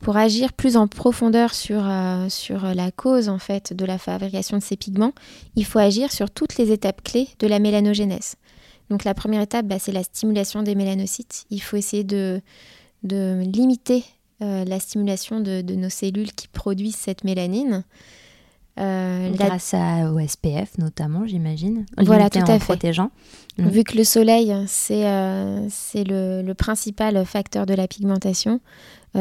pour 0.00 0.16
agir 0.16 0.52
plus 0.52 0.76
en 0.76 0.86
profondeur 0.86 1.54
sur, 1.54 1.82
euh, 1.82 2.28
sur 2.28 2.62
la 2.74 2.90
cause 2.90 3.28
en 3.28 3.38
fait 3.38 3.72
de 3.72 3.84
la 3.84 3.98
fabrication 3.98 4.58
de 4.58 4.62
ces 4.62 4.76
pigments, 4.76 5.12
il 5.56 5.64
faut 5.64 5.78
agir 5.78 6.12
sur 6.12 6.30
toutes 6.30 6.58
les 6.58 6.72
étapes 6.72 7.02
clés 7.02 7.28
de 7.38 7.46
la 7.46 7.58
mélanogénèse. 7.58 8.36
Donc 8.90 9.04
la 9.04 9.14
première 9.14 9.40
étape, 9.40 9.66
bah, 9.66 9.78
c'est 9.78 9.92
la 9.92 10.02
stimulation 10.02 10.62
des 10.62 10.74
mélanocytes. 10.74 11.46
Il 11.50 11.62
faut 11.62 11.76
essayer 11.76 12.04
de, 12.04 12.42
de 13.02 13.42
limiter 13.46 14.04
euh, 14.42 14.64
la 14.64 14.78
stimulation 14.78 15.40
de, 15.40 15.62
nos 15.74 15.88
cellules 15.88 16.32
qui 16.32 16.48
produisent 16.48 16.96
cette 16.96 17.24
mélanine. 17.24 17.84
Euh, 18.78 19.30
Grâce 19.30 19.74
au 20.12 20.18
SPF 20.18 20.76
notamment, 20.78 21.26
j'imagine. 21.26 21.86
Voilà, 21.96 22.28
tout 22.28 22.40
à 22.40 22.58
fait. 22.58 22.64
Protégeant. 22.64 23.10
Mm. 23.56 23.68
Vu 23.68 23.84
que 23.84 23.96
le 23.96 24.04
soleil, 24.04 24.54
c'est 24.66 25.04
le, 25.04 26.42
le, 26.42 26.54
principal 26.54 27.24
facteur 27.24 27.66
de 27.66 27.74
la 27.74 27.86
pigmentation, 27.86 28.60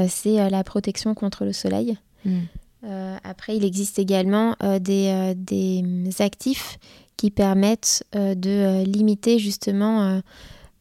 c'est 0.08 0.40
euh, 0.40 0.50
la 0.50 0.64
protection 0.64 1.14
contre 1.14 1.46
le 1.46 1.54
soleil. 1.54 1.98
Mm. 2.26 2.40
Euh, 2.86 3.18
après, 3.24 3.56
il 3.56 3.64
existe 3.64 4.00
également 4.00 4.56
des, 4.82 6.10
actifs 6.20 6.80
qui 7.16 7.32
permettent 7.32 8.04
de 8.14 8.84
limiter 8.84 9.40
justement 9.40 10.22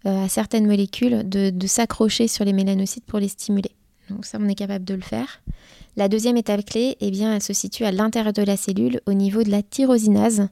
à 0.05 0.29
certaines 0.29 0.67
molécules 0.67 1.29
de, 1.29 1.67
s'accrocher 1.67 2.27
sur 2.27 2.45
les 2.45 2.53
mélanocytes 2.53 3.05
pour 3.05 3.21
les 3.21 3.29
stimuler. 3.29 3.71
Donc 4.11 4.27
ça, 4.27 4.39
on 4.41 4.49
est 4.49 4.57
capable 4.57 4.85
de 4.85 4.95
le 4.95 5.01
faire. 5.01 5.43
La 5.97 6.09
deuxième 6.09 6.37
étape 6.37 6.65
clé, 6.65 6.97
eh 7.01 7.11
bien, 7.13 7.37
elle 7.37 7.43
se 7.43 7.53
situe 7.53 7.85
à 7.85 7.93
l'intérieur 7.93 8.33
de 8.33 8.43
la 8.43 8.57
cellule 8.57 9.01
au 9.07 9.13
niveau 9.13 9.45
de 9.45 9.51
la 9.51 9.63
tyrosinase. 9.63 10.49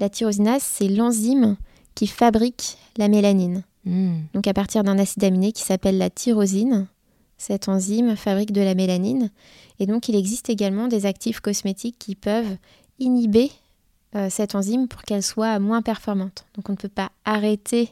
La 0.00 0.08
tyrosinase, 0.08 0.62
c'est 0.62 0.88
l'enzyme 0.88 1.56
qui 1.94 2.06
fabrique 2.06 2.78
la 2.96 3.08
mélanine. 3.08 3.62
Mm. 3.84 4.14
Donc 4.34 4.46
à 4.46 4.54
partir 4.54 4.84
d'un 4.84 4.98
acide 4.98 5.24
aminé 5.24 5.52
qui 5.52 5.62
s'appelle 5.62 5.98
la 5.98 6.10
tyrosine, 6.10 6.86
cette 7.44 7.68
enzyme 7.68 8.16
fabrique 8.16 8.52
de 8.52 8.62
la 8.62 8.74
mélanine. 8.74 9.30
Et 9.78 9.86
donc 9.86 10.08
il 10.08 10.16
existe 10.16 10.48
également 10.48 10.88
des 10.88 11.04
actifs 11.04 11.40
cosmétiques 11.40 11.96
qui 11.98 12.14
peuvent 12.14 12.56
inhiber 12.98 13.50
euh, 14.16 14.28
cette 14.30 14.54
enzyme 14.54 14.88
pour 14.88 15.02
qu'elle 15.02 15.22
soit 15.22 15.58
moins 15.58 15.82
performante. 15.82 16.46
Donc 16.56 16.70
on 16.70 16.72
ne 16.72 16.78
peut 16.78 16.88
pas 16.88 17.10
arrêter 17.26 17.90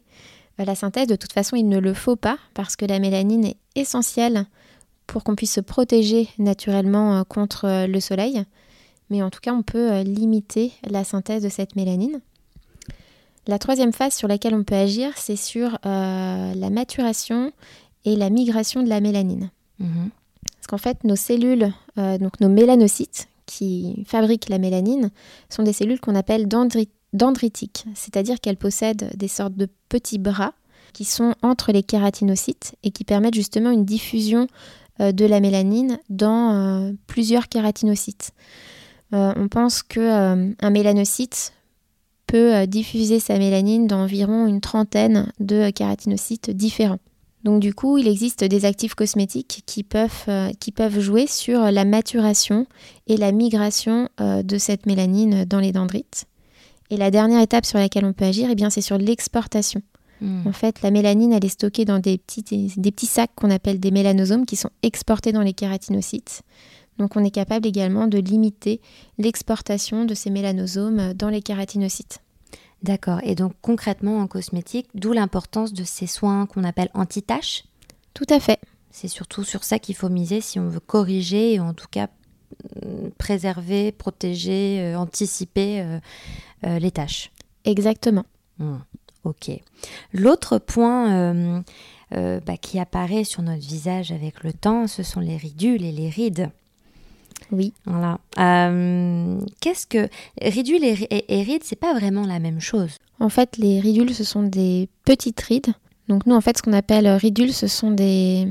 euh, 0.58 0.64
la 0.64 0.74
synthèse. 0.74 1.06
De 1.06 1.16
toute 1.16 1.34
façon, 1.34 1.54
il 1.54 1.68
ne 1.68 1.78
le 1.78 1.92
faut 1.92 2.16
pas 2.16 2.38
parce 2.54 2.76
que 2.76 2.86
la 2.86 2.98
mélanine 2.98 3.44
est 3.44 3.56
essentielle 3.74 4.46
pour 5.06 5.22
qu'on 5.22 5.36
puisse 5.36 5.52
se 5.52 5.60
protéger 5.60 6.28
naturellement 6.38 7.18
euh, 7.18 7.22
contre 7.24 7.86
le 7.86 8.00
soleil. 8.00 8.44
Mais 9.10 9.22
en 9.22 9.28
tout 9.28 9.40
cas, 9.40 9.52
on 9.52 9.62
peut 9.62 10.00
limiter 10.00 10.72
la 10.88 11.04
synthèse 11.04 11.42
de 11.42 11.50
cette 11.50 11.76
mélanine. 11.76 12.22
La 13.46 13.58
troisième 13.58 13.92
phase 13.92 14.14
sur 14.14 14.28
laquelle 14.28 14.54
on 14.54 14.64
peut 14.64 14.76
agir, 14.76 15.12
c'est 15.16 15.36
sur 15.36 15.76
la 15.84 16.70
maturation 16.70 17.52
et 18.04 18.16
la 18.16 18.30
migration 18.30 18.82
de 18.82 18.88
la 18.88 19.00
mélanine. 19.00 19.50
Mhm. 19.78 20.10
Parce 20.62 20.66
qu'en 20.68 20.78
fait, 20.78 21.04
nos 21.04 21.16
cellules, 21.16 21.72
euh, 21.98 22.18
donc 22.18 22.40
nos 22.40 22.48
mélanocytes 22.48 23.28
qui 23.46 24.04
fabriquent 24.06 24.48
la 24.48 24.58
mélanine, 24.58 25.10
sont 25.48 25.62
des 25.62 25.72
cellules 25.72 26.00
qu'on 26.00 26.14
appelle 26.14 26.46
dendritiques, 26.46 27.84
c'est-à-dire 27.94 28.40
qu'elles 28.40 28.56
possèdent 28.56 29.10
des 29.16 29.28
sortes 29.28 29.56
de 29.56 29.68
petits 29.88 30.18
bras 30.18 30.54
qui 30.92 31.04
sont 31.04 31.34
entre 31.42 31.72
les 31.72 31.82
kératinocytes 31.82 32.76
et 32.84 32.90
qui 32.90 33.04
permettent 33.04 33.34
justement 33.34 33.70
une 33.70 33.84
diffusion 33.84 34.46
euh, 35.00 35.10
de 35.10 35.24
la 35.24 35.40
mélanine 35.40 35.98
dans 36.10 36.52
euh, 36.52 36.92
plusieurs 37.06 37.48
kératinocytes. 37.48 38.30
on 39.10 39.48
pense 39.48 39.82
qu'un 39.82 40.52
un 40.58 40.70
mélanocyte 40.70 41.52
peut 42.26 42.66
diffuser 42.66 43.20
sa 43.20 43.36
mélanine 43.36 43.86
dans 43.86 43.98
environ 43.98 44.46
une 44.46 44.60
trentaine 44.60 45.32
de 45.38 45.70
kératinocytes 45.70 46.50
différents. 46.50 47.00
Donc 47.44 47.60
du 47.60 47.74
coup, 47.74 47.98
il 47.98 48.06
existe 48.06 48.44
des 48.44 48.64
actifs 48.64 48.94
cosmétiques 48.94 49.62
qui 49.66 49.82
peuvent, 49.82 50.24
euh, 50.28 50.50
qui 50.60 50.70
peuvent 50.70 51.00
jouer 51.00 51.26
sur 51.26 51.60
la 51.60 51.84
maturation 51.84 52.66
et 53.08 53.16
la 53.16 53.32
migration 53.32 54.08
euh, 54.20 54.42
de 54.42 54.58
cette 54.58 54.86
mélanine 54.86 55.44
dans 55.44 55.58
les 55.58 55.72
dendrites. 55.72 56.26
Et 56.90 56.96
la 56.96 57.10
dernière 57.10 57.40
étape 57.40 57.66
sur 57.66 57.78
laquelle 57.78 58.04
on 58.04 58.12
peut 58.12 58.26
agir, 58.26 58.48
eh 58.50 58.54
bien, 58.54 58.70
c'est 58.70 58.80
sur 58.80 58.98
l'exportation. 58.98 59.82
Hmm. 60.20 60.46
En 60.46 60.52
fait, 60.52 60.82
la 60.82 60.90
mélanine, 60.90 61.32
elle 61.32 61.44
est 61.44 61.48
stockée 61.48 61.84
dans 61.84 61.98
des 61.98 62.18
petits, 62.18 62.42
des 62.76 62.90
petits 62.92 63.06
sacs 63.06 63.34
qu'on 63.34 63.50
appelle 63.50 63.80
des 63.80 63.90
mélanosomes 63.90 64.46
qui 64.46 64.56
sont 64.56 64.70
exportés 64.82 65.32
dans 65.32 65.40
les 65.40 65.52
kératinocytes. 65.52 66.42
Donc 66.98 67.16
on 67.16 67.24
est 67.24 67.30
capable 67.30 67.66
également 67.66 68.06
de 68.06 68.18
limiter 68.18 68.80
l'exportation 69.18 70.04
de 70.04 70.14
ces 70.14 70.30
mélanosomes 70.30 71.14
dans 71.14 71.30
les 71.30 71.42
kératinocytes. 71.42 72.20
D'accord. 72.82 73.20
Et 73.22 73.34
donc 73.34 73.52
concrètement 73.62 74.18
en 74.18 74.26
cosmétique, 74.26 74.88
d'où 74.94 75.12
l'importance 75.12 75.72
de 75.72 75.84
ces 75.84 76.06
soins 76.06 76.46
qu'on 76.46 76.64
appelle 76.64 76.90
anti-taches 76.94 77.64
Tout 78.14 78.26
à 78.28 78.40
fait. 78.40 78.60
C'est 78.90 79.08
surtout 79.08 79.44
sur 79.44 79.64
ça 79.64 79.78
qu'il 79.78 79.94
faut 79.94 80.08
miser 80.08 80.40
si 80.40 80.58
on 80.58 80.68
veut 80.68 80.80
corriger 80.80 81.54
et 81.54 81.60
en 81.60 81.74
tout 81.74 81.86
cas 81.90 82.08
mm, 82.84 83.10
préserver, 83.18 83.92
protéger, 83.92 84.80
euh, 84.80 84.98
anticiper 84.98 85.80
euh, 85.80 85.98
euh, 86.66 86.78
les 86.78 86.90
taches. 86.90 87.30
Exactement. 87.64 88.24
Mmh. 88.58 88.76
Ok. 89.24 89.50
L'autre 90.12 90.58
point 90.58 91.62
bah, 92.10 92.56
qui 92.60 92.80
apparaît 92.80 93.22
sur 93.22 93.42
notre 93.42 93.64
visage 93.64 94.10
avec 94.10 94.42
le 94.42 94.52
temps, 94.52 94.88
ce 94.88 95.04
sont 95.04 95.20
les 95.20 95.36
ridules 95.36 95.84
et 95.84 95.92
les 95.92 96.10
rides. 96.10 96.50
Oui. 97.50 97.72
Voilà. 97.84 98.18
Euh, 98.38 99.40
qu'est-ce 99.60 99.86
que 99.86 100.08
ridule 100.40 100.84
et, 100.84 101.42
rides, 101.42 101.64
c'est 101.64 101.76
pas 101.76 101.94
vraiment 101.94 102.26
la 102.26 102.38
même 102.38 102.60
chose? 102.60 102.96
En 103.20 103.28
fait, 103.28 103.56
les 103.56 103.80
ridules, 103.80 104.14
ce 104.14 104.24
sont 104.24 104.42
des 104.42 104.88
petites 105.04 105.40
rides. 105.40 105.72
Donc 106.08 106.26
nous, 106.26 106.34
en 106.34 106.40
fait, 106.40 106.58
ce 106.58 106.62
qu'on 106.62 106.72
appelle 106.72 107.08
ridules, 107.08 107.52
ce 107.52 107.66
sont 107.66 107.90
des, 107.90 108.46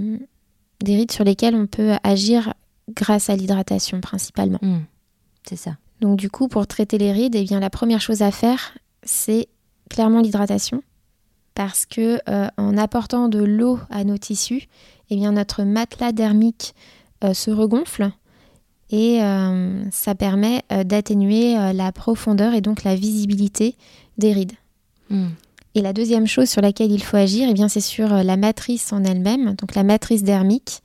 des 0.81 0.95
rides 0.95 1.11
sur 1.11 1.23
lesquelles 1.23 1.55
on 1.55 1.67
peut 1.67 1.93
agir 2.03 2.53
grâce 2.89 3.29
à 3.29 3.35
l'hydratation 3.35 4.01
principalement. 4.01 4.59
Hmm. 4.61 4.81
c'est 5.47 5.55
ça. 5.55 5.77
Donc 6.01 6.17
du 6.17 6.29
coup, 6.29 6.47
pour 6.47 6.65
traiter 6.67 6.97
les 6.97 7.11
rides, 7.11 7.35
eh 7.35 7.43
bien, 7.43 7.59
la 7.59 7.69
première 7.69 8.01
chose 8.01 8.21
à 8.21 8.31
faire, 8.31 8.77
c'est 9.03 9.47
clairement 9.89 10.19
l'hydratation. 10.19 10.83
Parce 11.53 11.85
que 11.85 12.19
euh, 12.29 12.47
en 12.57 12.77
apportant 12.77 13.27
de 13.27 13.43
l'eau 13.43 13.79
à 13.89 14.03
nos 14.03 14.17
tissus, 14.17 14.67
eh 15.09 15.15
bien, 15.15 15.33
notre 15.33 15.63
matelas 15.63 16.11
dermique 16.11 16.73
euh, 17.23 17.33
se 17.33 17.51
regonfle 17.51 18.11
et 18.91 19.23
euh, 19.23 19.83
ça 19.91 20.15
permet 20.15 20.63
d'atténuer 20.85 21.55
la 21.73 21.91
profondeur 21.91 22.53
et 22.53 22.61
donc 22.61 22.83
la 22.83 22.95
visibilité 22.95 23.75
des 24.17 24.33
rides. 24.33 24.53
Hmm. 25.09 25.29
Et 25.73 25.81
la 25.81 25.93
deuxième 25.93 26.27
chose 26.27 26.49
sur 26.49 26.61
laquelle 26.61 26.91
il 26.91 27.01
faut 27.01 27.17
agir, 27.17 27.47
eh 27.49 27.53
bien, 27.53 27.69
c'est 27.69 27.79
sur 27.79 28.09
la 28.09 28.35
matrice 28.35 28.91
en 28.91 29.03
elle-même, 29.05 29.55
donc 29.55 29.73
la 29.75 29.83
matrice 29.83 30.23
dermique. 30.23 30.81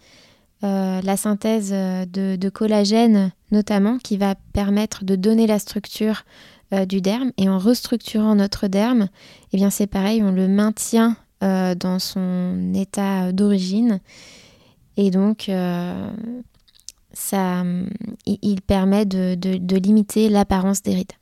Euh, 0.64 1.02
la 1.02 1.18
synthèse 1.18 1.70
euh, 1.74 2.06
de, 2.06 2.48
collagène 2.48 3.30
notamment 3.52 3.98
qui 3.98 4.16
va 4.16 4.34
permettre 4.54 5.04
de 5.04 5.14
donner 5.14 5.46
la 5.46 5.58
structure 5.58 6.24
euh, 6.72 6.86
du 6.86 7.02
derme 7.02 7.30
et 7.36 7.50
en 7.50 7.58
restructurant 7.58 8.34
notre 8.34 8.66
derme, 8.66 9.08
eh 9.52 9.58
bien 9.58 9.68
c'est 9.68 9.86
pareil, 9.86 10.22
on 10.22 10.32
le 10.32 10.48
maintient 10.48 11.16
dans 11.42 11.98
son 11.98 12.72
état 12.74 13.30
d'origine 13.30 14.00
et 14.96 15.10
donc 15.10 15.50
ça, 17.16 17.64
il, 18.26 18.60
permet 18.62 19.04
de, 19.06 19.76
limiter 19.76 20.28
l'apparence 20.28 20.82
des 20.82 20.94
rides. 20.94 21.12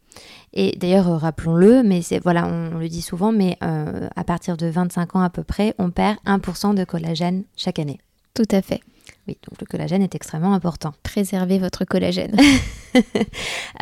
Et 0.53 0.77
d'ailleurs, 0.79 1.07
rappelons-le, 1.21 1.83
mais 1.83 2.03
c'est 2.03 2.21
voilà, 2.21 2.47
on, 2.47 2.79
le 2.79 2.89
dit 2.89 3.03
souvent, 3.03 3.33
mais 3.33 3.59
à 3.61 4.25
partir 4.25 4.57
de 4.57 4.67
25 4.67 5.17
ans 5.17 5.23
à 5.23 5.31
peu 5.31 5.43
près, 5.43 5.75
on 5.79 5.91
perd 5.91 6.19
1% 6.27 6.75
de 6.75 6.85
collagène 6.85 7.45
chaque 7.57 7.79
année. 7.79 7.99
Tout 8.35 8.49
à 8.51 8.63
fait. 8.63 8.81
Oui, 9.27 9.39
donc 9.49 9.61
le 9.61 9.67
collagène 9.67 10.03
est 10.03 10.15
extrêmement 10.15 10.53
important. 10.53 10.93
Préservez 11.03 11.59
votre 11.59 11.85
collagène. 11.85 12.37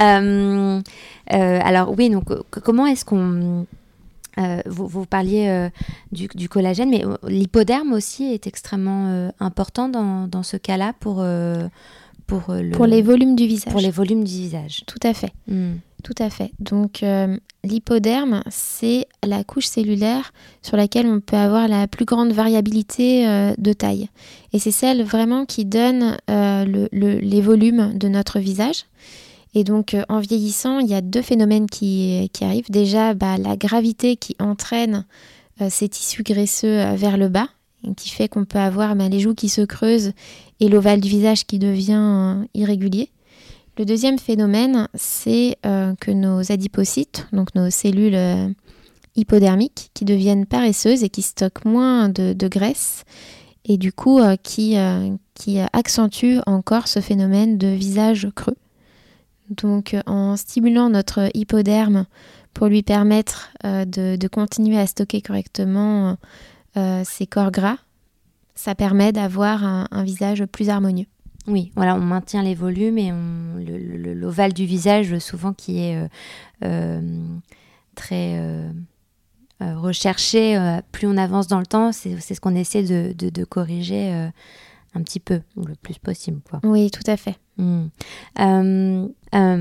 Euh, 0.01 0.81
euh, 1.35 1.61
alors 1.63 1.93
oui, 1.99 2.09
donc 2.09 2.25
comment 2.49 2.87
est-ce 2.87 3.05
qu'on... 3.05 3.67
Euh, 4.39 4.63
vous, 4.65 5.05
parliez 5.05 5.69
du, 6.13 6.49
collagène, 6.49 6.89
mais 6.89 7.05
l'hypoderme 7.29 7.93
aussi 7.93 8.33
est 8.33 8.47
extrêmement 8.47 9.31
important 9.39 9.91
dans, 9.91 10.43
ce 10.43 10.57
cas-là 10.57 10.95
pour, 10.99 11.23
pour, 12.41 12.55
le, 12.55 12.71
pour 12.71 12.87
les 12.87 13.03
volumes 13.03 13.37
du 13.37 13.47
visage. 13.47 13.73
Pour 13.73 13.81
les 13.81 13.91
volumes 13.91 14.25
du 14.25 14.33
visage. 14.33 14.83
Tout 14.87 15.01
à 15.03 15.15
fait. 15.15 15.33
Hmm. 15.49 15.75
Tout 16.03 16.15
à 16.19 16.31
fait. 16.31 16.51
Donc 16.59 17.03
euh, 17.03 17.37
l'hypoderme, 17.63 18.43
c'est 18.51 19.07
la 19.25 19.45
couche 19.45 19.67
cellulaire 19.67 20.33
sur 20.61 20.77
laquelle 20.77 21.07
on 21.07 21.21
peut 21.21 21.37
avoir 21.37 21.69
la 21.69 21.87
plus 21.87 22.05
grande 22.05 22.33
variabilité 22.33 23.29
euh, 23.29 23.55
de 23.57 23.73
taille. 23.73 24.09
Et 24.53 24.59
c'est 24.59 24.73
celle 24.73 25.05
vraiment 25.05 25.47
qui 25.47 25.65
donne 25.65 26.17
euh, 26.29 26.89
les 26.93 27.41
volumes 27.41 27.97
de 27.97 28.09
notre 28.09 28.41
visage. 28.41 28.87
Et 29.55 29.65
donc 29.65 29.97
en 30.09 30.19
vieillissant, 30.19 30.81
il 30.81 30.89
y 30.89 30.95
a 30.95 31.03
deux 31.03 31.23
phénomènes 31.23 31.69
qui, 31.69 32.31
arrivent. 32.41 32.71
Déjà, 32.71 33.15
bah, 33.15 33.37
la 33.37 33.57
gravité 33.57 34.17
qui 34.17 34.35
entraîne 34.41 35.05
ces 35.69 35.89
tissus 35.91 36.23
graisseux 36.23 36.95
vers 36.95 37.19
le 37.19 37.29
bas, 37.29 37.49
qui 37.97 38.11
fait 38.11 38.29
qu'on 38.29 38.45
peut 38.45 38.59
avoir 38.59 38.95
bah, 38.97 39.09
les 39.09 39.21
joues 39.21 39.35
qui 39.35 39.49
se 39.49 39.63
creusent 39.63 40.13
et 40.61 40.69
l'ovale 40.69 41.01
du 41.01 41.09
visage 41.09 41.47
qui 41.47 41.59
devient 41.59 42.45
irrégulier. 42.55 43.11
Le 43.79 43.87
deuxième 43.87 44.19
phénomène, 44.19 44.87
c'est 44.95 45.57
euh, 45.65 45.95
que 45.99 46.11
nos 46.11 46.53
adipocytes, 46.53 47.27
donc 47.33 47.55
nos 47.55 47.71
cellules 47.71 48.15
euh, 48.15 48.49
hypodermiques, 49.17 49.91
qui 49.95 50.05
deviennent 50.05 50.45
paresseuses 50.45 51.03
et 51.03 51.09
qui 51.09 51.23
stockent 51.23 51.65
moins 51.65 52.11
de, 52.11 52.49
graisse, 52.49 53.05
et 53.65 53.79
du 53.79 53.91
coup 53.93 54.19
euh, 54.19 54.37
qui, 54.43 54.77
qui 55.35 55.59
accentuent 55.73 56.41
encore 56.47 56.87
ce 56.87 57.01
phénomène 57.01 57.57
de 57.57 57.69
visage 57.69 58.29
creux. 58.35 58.57
Donc 59.49 59.97
en 60.07 60.37
stimulant 60.37 60.91
notre 60.91 61.31
hypoderme 61.35 62.05
pour 62.53 62.67
lui 62.67 62.83
permettre 62.83 63.53
de, 63.65 64.29
continuer 64.29 64.79
à 64.79 64.87
stocker 64.87 65.23
correctement 65.23 66.17
ses 66.75 67.27
corps 67.27 67.51
gras, 67.51 67.79
ça 68.55 68.75
permet 68.75 69.13
d'avoir 69.13 69.65
un 69.65 70.03
visage 70.05 70.45
plus 70.47 70.69
harmonieux. 70.69 71.07
Oui, 71.49 71.73
voilà, 71.75 71.97
on 71.97 72.01
maintient 72.01 72.43
les 72.43 72.55
volumes 72.55 72.99
et 72.99 73.13
l'ovale 74.15 74.53
du 74.53 74.65
visage, 74.65 75.19
souvent 75.19 75.53
qui 75.53 75.81
est 75.81 75.97
euh, 75.97 76.09
euh, 76.65 77.01
très 77.97 78.39
euh, 78.39 78.71
recherché, 79.61 80.57
plus 80.93 81.07
on 81.07 81.17
avance 81.17 81.49
dans 81.49 81.59
le 81.59 81.67
temps, 81.67 81.93
c'est 81.93 82.21
ce 82.21 82.41
qu'on 82.41 82.55
essaie 82.55 82.83
de, 82.83 83.45
corriger 83.45 84.13
un 84.95 85.03
petit 85.03 85.21
peu, 85.21 85.41
le 85.57 85.75
plus 85.75 85.99
possible. 85.99 86.41
Oui, 86.65 86.91
tout 86.91 87.09
à 87.11 87.17
fait. 87.17 87.37
Hmm. 87.59 87.87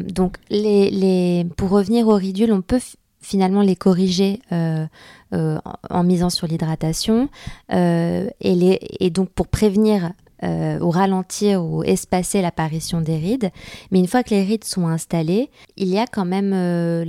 donc, 0.08 0.38
les, 0.50 1.46
pour 1.58 1.70
revenir 1.70 2.08
aux 2.08 2.16
ridules, 2.16 2.52
on 2.52 2.62
peut 2.62 2.80
finalement 3.22 3.62
les 3.62 3.76
corriger 3.76 4.42
en, 4.52 6.04
misant 6.04 6.30
sur 6.30 6.48
l'hydratation 6.48 7.30
et, 7.70 9.06
et, 9.06 9.10
donc 9.10 9.30
pour 9.30 9.48
prévenir 9.48 10.12
euh, 10.44 10.80
ou 10.80 10.90
ralentir 10.90 11.64
ou 11.64 11.84
espacer 11.84 12.42
l'apparition 12.42 13.00
des 13.00 13.18
rides. 13.18 13.52
Mais 13.92 14.00
une 14.00 14.08
fois 14.08 14.24
que 14.24 14.32
les 14.32 14.44
rides 14.44 14.64
sont 14.64 14.88
installées, 14.88 15.52
il 15.78 15.88
y 15.88 16.00
a 16.00 16.08
quand 16.08 16.26
même 16.26 16.52
euh, 16.52 17.06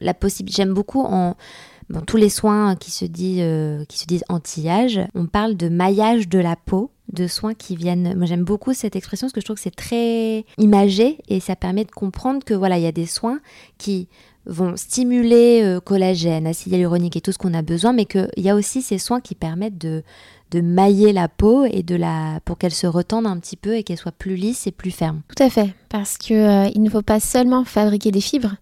la, 0.00 0.14
possibilité. 0.14 0.56
J'aime 0.56 0.74
beaucoup 0.74 1.00
en 1.00 1.36
tous 2.08 2.16
les 2.16 2.28
soins 2.28 2.74
qui 2.74 2.90
se, 2.90 3.04
euh, 3.04 3.84
qui 3.84 3.98
se 4.00 4.06
disent 4.06 4.24
anti-âge, 4.28 5.00
on 5.14 5.26
parle 5.26 5.56
de 5.56 5.68
maillage 5.68 6.28
de 6.28 6.40
la 6.40 6.56
peau, 6.56 6.90
de 7.12 7.28
soins 7.28 7.54
qui 7.54 7.76
viennent. 7.76 8.16
Moi, 8.16 8.26
j'aime 8.26 8.42
beaucoup 8.42 8.72
cette 8.72 8.96
expression 8.96 9.26
parce 9.26 9.34
que 9.34 9.40
je 9.40 9.44
trouve 9.44 9.58
que 9.58 9.62
c'est 9.62 9.70
très 9.70 10.44
imagé 10.58 11.18
et 11.28 11.38
ça 11.38 11.54
permet 11.54 11.84
de 11.84 11.92
comprendre 11.92 12.42
que 12.44 12.54
voilà, 12.54 12.78
il 12.78 12.82
y 12.82 12.88
a 12.88 12.92
des 12.92 13.06
soins 13.06 13.38
qui 13.78 14.08
vont 14.46 14.76
stimuler 14.76 15.78
collagène, 15.84 16.46
acide 16.46 16.72
hyaluronique 16.72 17.16
et 17.16 17.20
tout 17.20 17.32
ce 17.32 17.38
qu'on 17.38 17.54
a 17.54 17.62
besoin, 17.62 17.92
mais 17.92 18.06
qu'il 18.06 18.28
y 18.38 18.50
a 18.50 18.56
aussi 18.56 18.82
ces 18.82 18.98
soins 18.98 19.20
qui 19.20 19.34
permettent 19.34 19.78
de, 19.78 20.02
de 20.52 20.60
mailler 20.60 21.12
la 21.12 21.28
peau 21.28 21.64
et 21.64 21.82
de 21.82 21.96
la 21.96 22.38
pour 22.44 22.58
qu'elle 22.58 22.74
se 22.74 22.86
retende 22.86 23.26
un 23.26 23.38
petit 23.38 23.56
peu 23.56 23.74
et 23.74 23.82
qu'elle 23.82 23.96
soit 23.96 24.12
plus 24.12 24.36
lisse 24.36 24.66
et 24.66 24.70
plus 24.70 24.90
ferme. 24.90 25.22
Tout 25.34 25.42
à 25.42 25.50
fait, 25.50 25.74
parce 25.88 26.18
que 26.18 26.34
euh, 26.34 26.70
il 26.74 26.82
ne 26.82 26.90
faut 26.90 27.02
pas 27.02 27.20
seulement 27.20 27.64
fabriquer 27.64 28.10
des 28.10 28.20
fibres, 28.20 28.54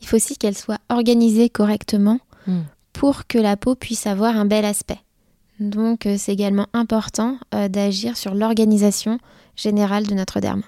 il 0.00 0.06
faut 0.06 0.16
aussi 0.16 0.36
qu'elles 0.36 0.56
soient 0.56 0.78
organisées 0.88 1.50
correctement 1.50 2.18
hmm. 2.46 2.62
pour 2.92 3.26
que 3.26 3.38
la 3.38 3.56
peau 3.56 3.74
puisse 3.74 4.06
avoir 4.06 4.36
un 4.36 4.46
bel 4.46 4.64
aspect. 4.64 4.98
Donc 5.60 6.06
euh, 6.06 6.16
c'est 6.18 6.32
également 6.32 6.66
important 6.72 7.38
euh, 7.54 7.68
d'agir 7.68 8.16
sur 8.16 8.34
l'organisation 8.34 9.18
générale 9.54 10.06
de 10.06 10.14
notre 10.14 10.40
derme. 10.40 10.62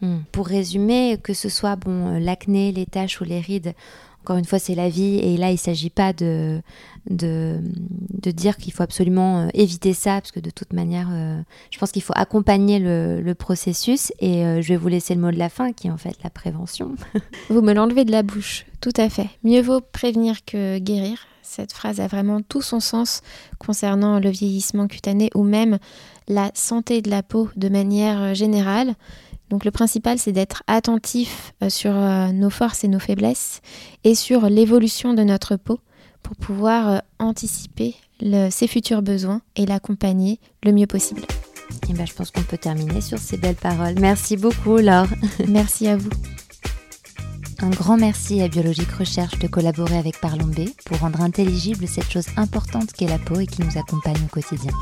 Hmm. 0.00 0.20
Pour 0.32 0.46
résumer, 0.46 1.18
que 1.22 1.34
ce 1.34 1.50
soit 1.50 1.76
bon 1.76 2.18
l'acné, 2.18 2.72
les 2.72 2.86
taches 2.86 3.20
ou 3.20 3.24
les 3.24 3.40
rides, 3.40 3.74
encore 4.22 4.36
une 4.36 4.44
fois, 4.44 4.60
c'est 4.60 4.76
la 4.76 4.88
vie 4.88 5.18
et 5.18 5.36
là, 5.36 5.48
il 5.48 5.54
ne 5.54 5.58
s'agit 5.58 5.90
pas 5.90 6.12
de, 6.12 6.62
de, 7.10 7.60
dire 8.30 8.56
qu'il 8.56 8.72
faut 8.72 8.84
absolument 8.84 9.40
euh, 9.40 9.48
éviter 9.52 9.94
ça, 9.94 10.20
parce 10.20 10.30
que 10.30 10.38
de 10.38 10.50
toute 10.50 10.72
manière, 10.72 11.08
euh, 11.10 11.40
je 11.72 11.78
pense 11.78 11.90
qu'il 11.90 12.02
faut 12.02 12.12
accompagner 12.14 12.78
le, 12.78 13.32
processus 13.34 14.12
et 14.20 14.44
euh, 14.44 14.62
je 14.62 14.68
vais 14.68 14.76
vous 14.76 14.88
laisser 14.88 15.14
le 15.14 15.20
mot 15.20 15.32
de 15.32 15.38
la 15.38 15.48
fin, 15.48 15.72
qui 15.72 15.88
est 15.88 15.90
en 15.90 15.96
fait 15.96 16.16
la 16.22 16.30
prévention. 16.30 16.94
vous 17.50 17.62
me 17.62 17.72
l'enlevez 17.72 18.04
de 18.04 18.12
la 18.12 18.22
bouche, 18.22 18.64
tout 18.80 18.92
à 18.96 19.08
fait. 19.08 19.28
Mieux 19.42 19.60
vaut 19.60 19.80
prévenir 19.80 20.44
que 20.44 20.78
guérir. 20.78 21.26
Cette 21.42 21.72
phrase 21.72 21.98
a 21.98 22.06
vraiment 22.06 22.40
tout 22.42 22.62
son 22.62 22.78
sens 22.78 23.22
concernant 23.58 24.20
le 24.20 24.30
vieillissement 24.30 24.86
cutané 24.86 25.30
ou 25.34 25.42
même 25.42 25.78
la 26.28 26.52
santé 26.54 27.02
de 27.02 27.10
la 27.10 27.24
peau 27.24 27.48
de 27.56 27.68
manière 27.68 28.34
générale. 28.34 28.94
Donc 29.52 29.66
le 29.66 29.70
principal, 29.70 30.18
c'est 30.18 30.32
d'être 30.32 30.62
attentif 30.66 31.52
euh, 31.62 31.68
sur 31.68 31.94
euh, 31.94 32.32
nos 32.32 32.48
forces 32.48 32.84
et 32.84 32.88
nos 32.88 32.98
faiblesses 32.98 33.60
et 34.02 34.14
sur 34.14 34.48
l'évolution 34.48 35.12
de 35.12 35.22
notre 35.22 35.56
peau 35.56 35.78
pour 36.22 36.36
pouvoir 36.36 36.88
euh, 36.88 36.98
anticiper 37.18 37.94
ses 38.50 38.68
futurs 38.68 39.02
besoins 39.02 39.42
et 39.56 39.66
l'accompagner 39.66 40.40
le 40.64 40.72
mieux 40.72 40.86
possible. 40.86 41.20
Et 41.22 41.90
eh 41.90 41.92
ben, 41.92 42.06
je 42.06 42.14
pense 42.14 42.30
qu'on 42.30 42.44
peut 42.44 42.56
terminer 42.56 43.00
sur 43.00 43.18
ces 43.18 43.36
belles 43.36 43.56
paroles. 43.56 43.96
Merci 44.00 44.36
beaucoup, 44.38 44.78
Laure. 44.78 45.08
merci 45.48 45.88
à 45.88 45.96
vous. 45.96 46.10
Un 47.58 47.70
grand 47.70 47.98
merci 47.98 48.40
à 48.40 48.48
Biologique 48.48 48.92
Recherche 48.92 49.38
de 49.38 49.48
collaborer 49.48 49.98
avec 49.98 50.18
Parlons 50.20 50.46
B 50.46 50.68
pour 50.86 50.98
rendre 51.00 51.20
intelligible 51.20 51.86
cette 51.88 52.10
chose 52.10 52.26
importante 52.36 52.92
qu'est 52.92 53.08
la 53.08 53.18
peau 53.18 53.38
et 53.40 53.46
qui 53.46 53.60
nous 53.60 53.76
accompagne 53.76 54.16
au 54.24 54.28
quotidien. 54.28 54.72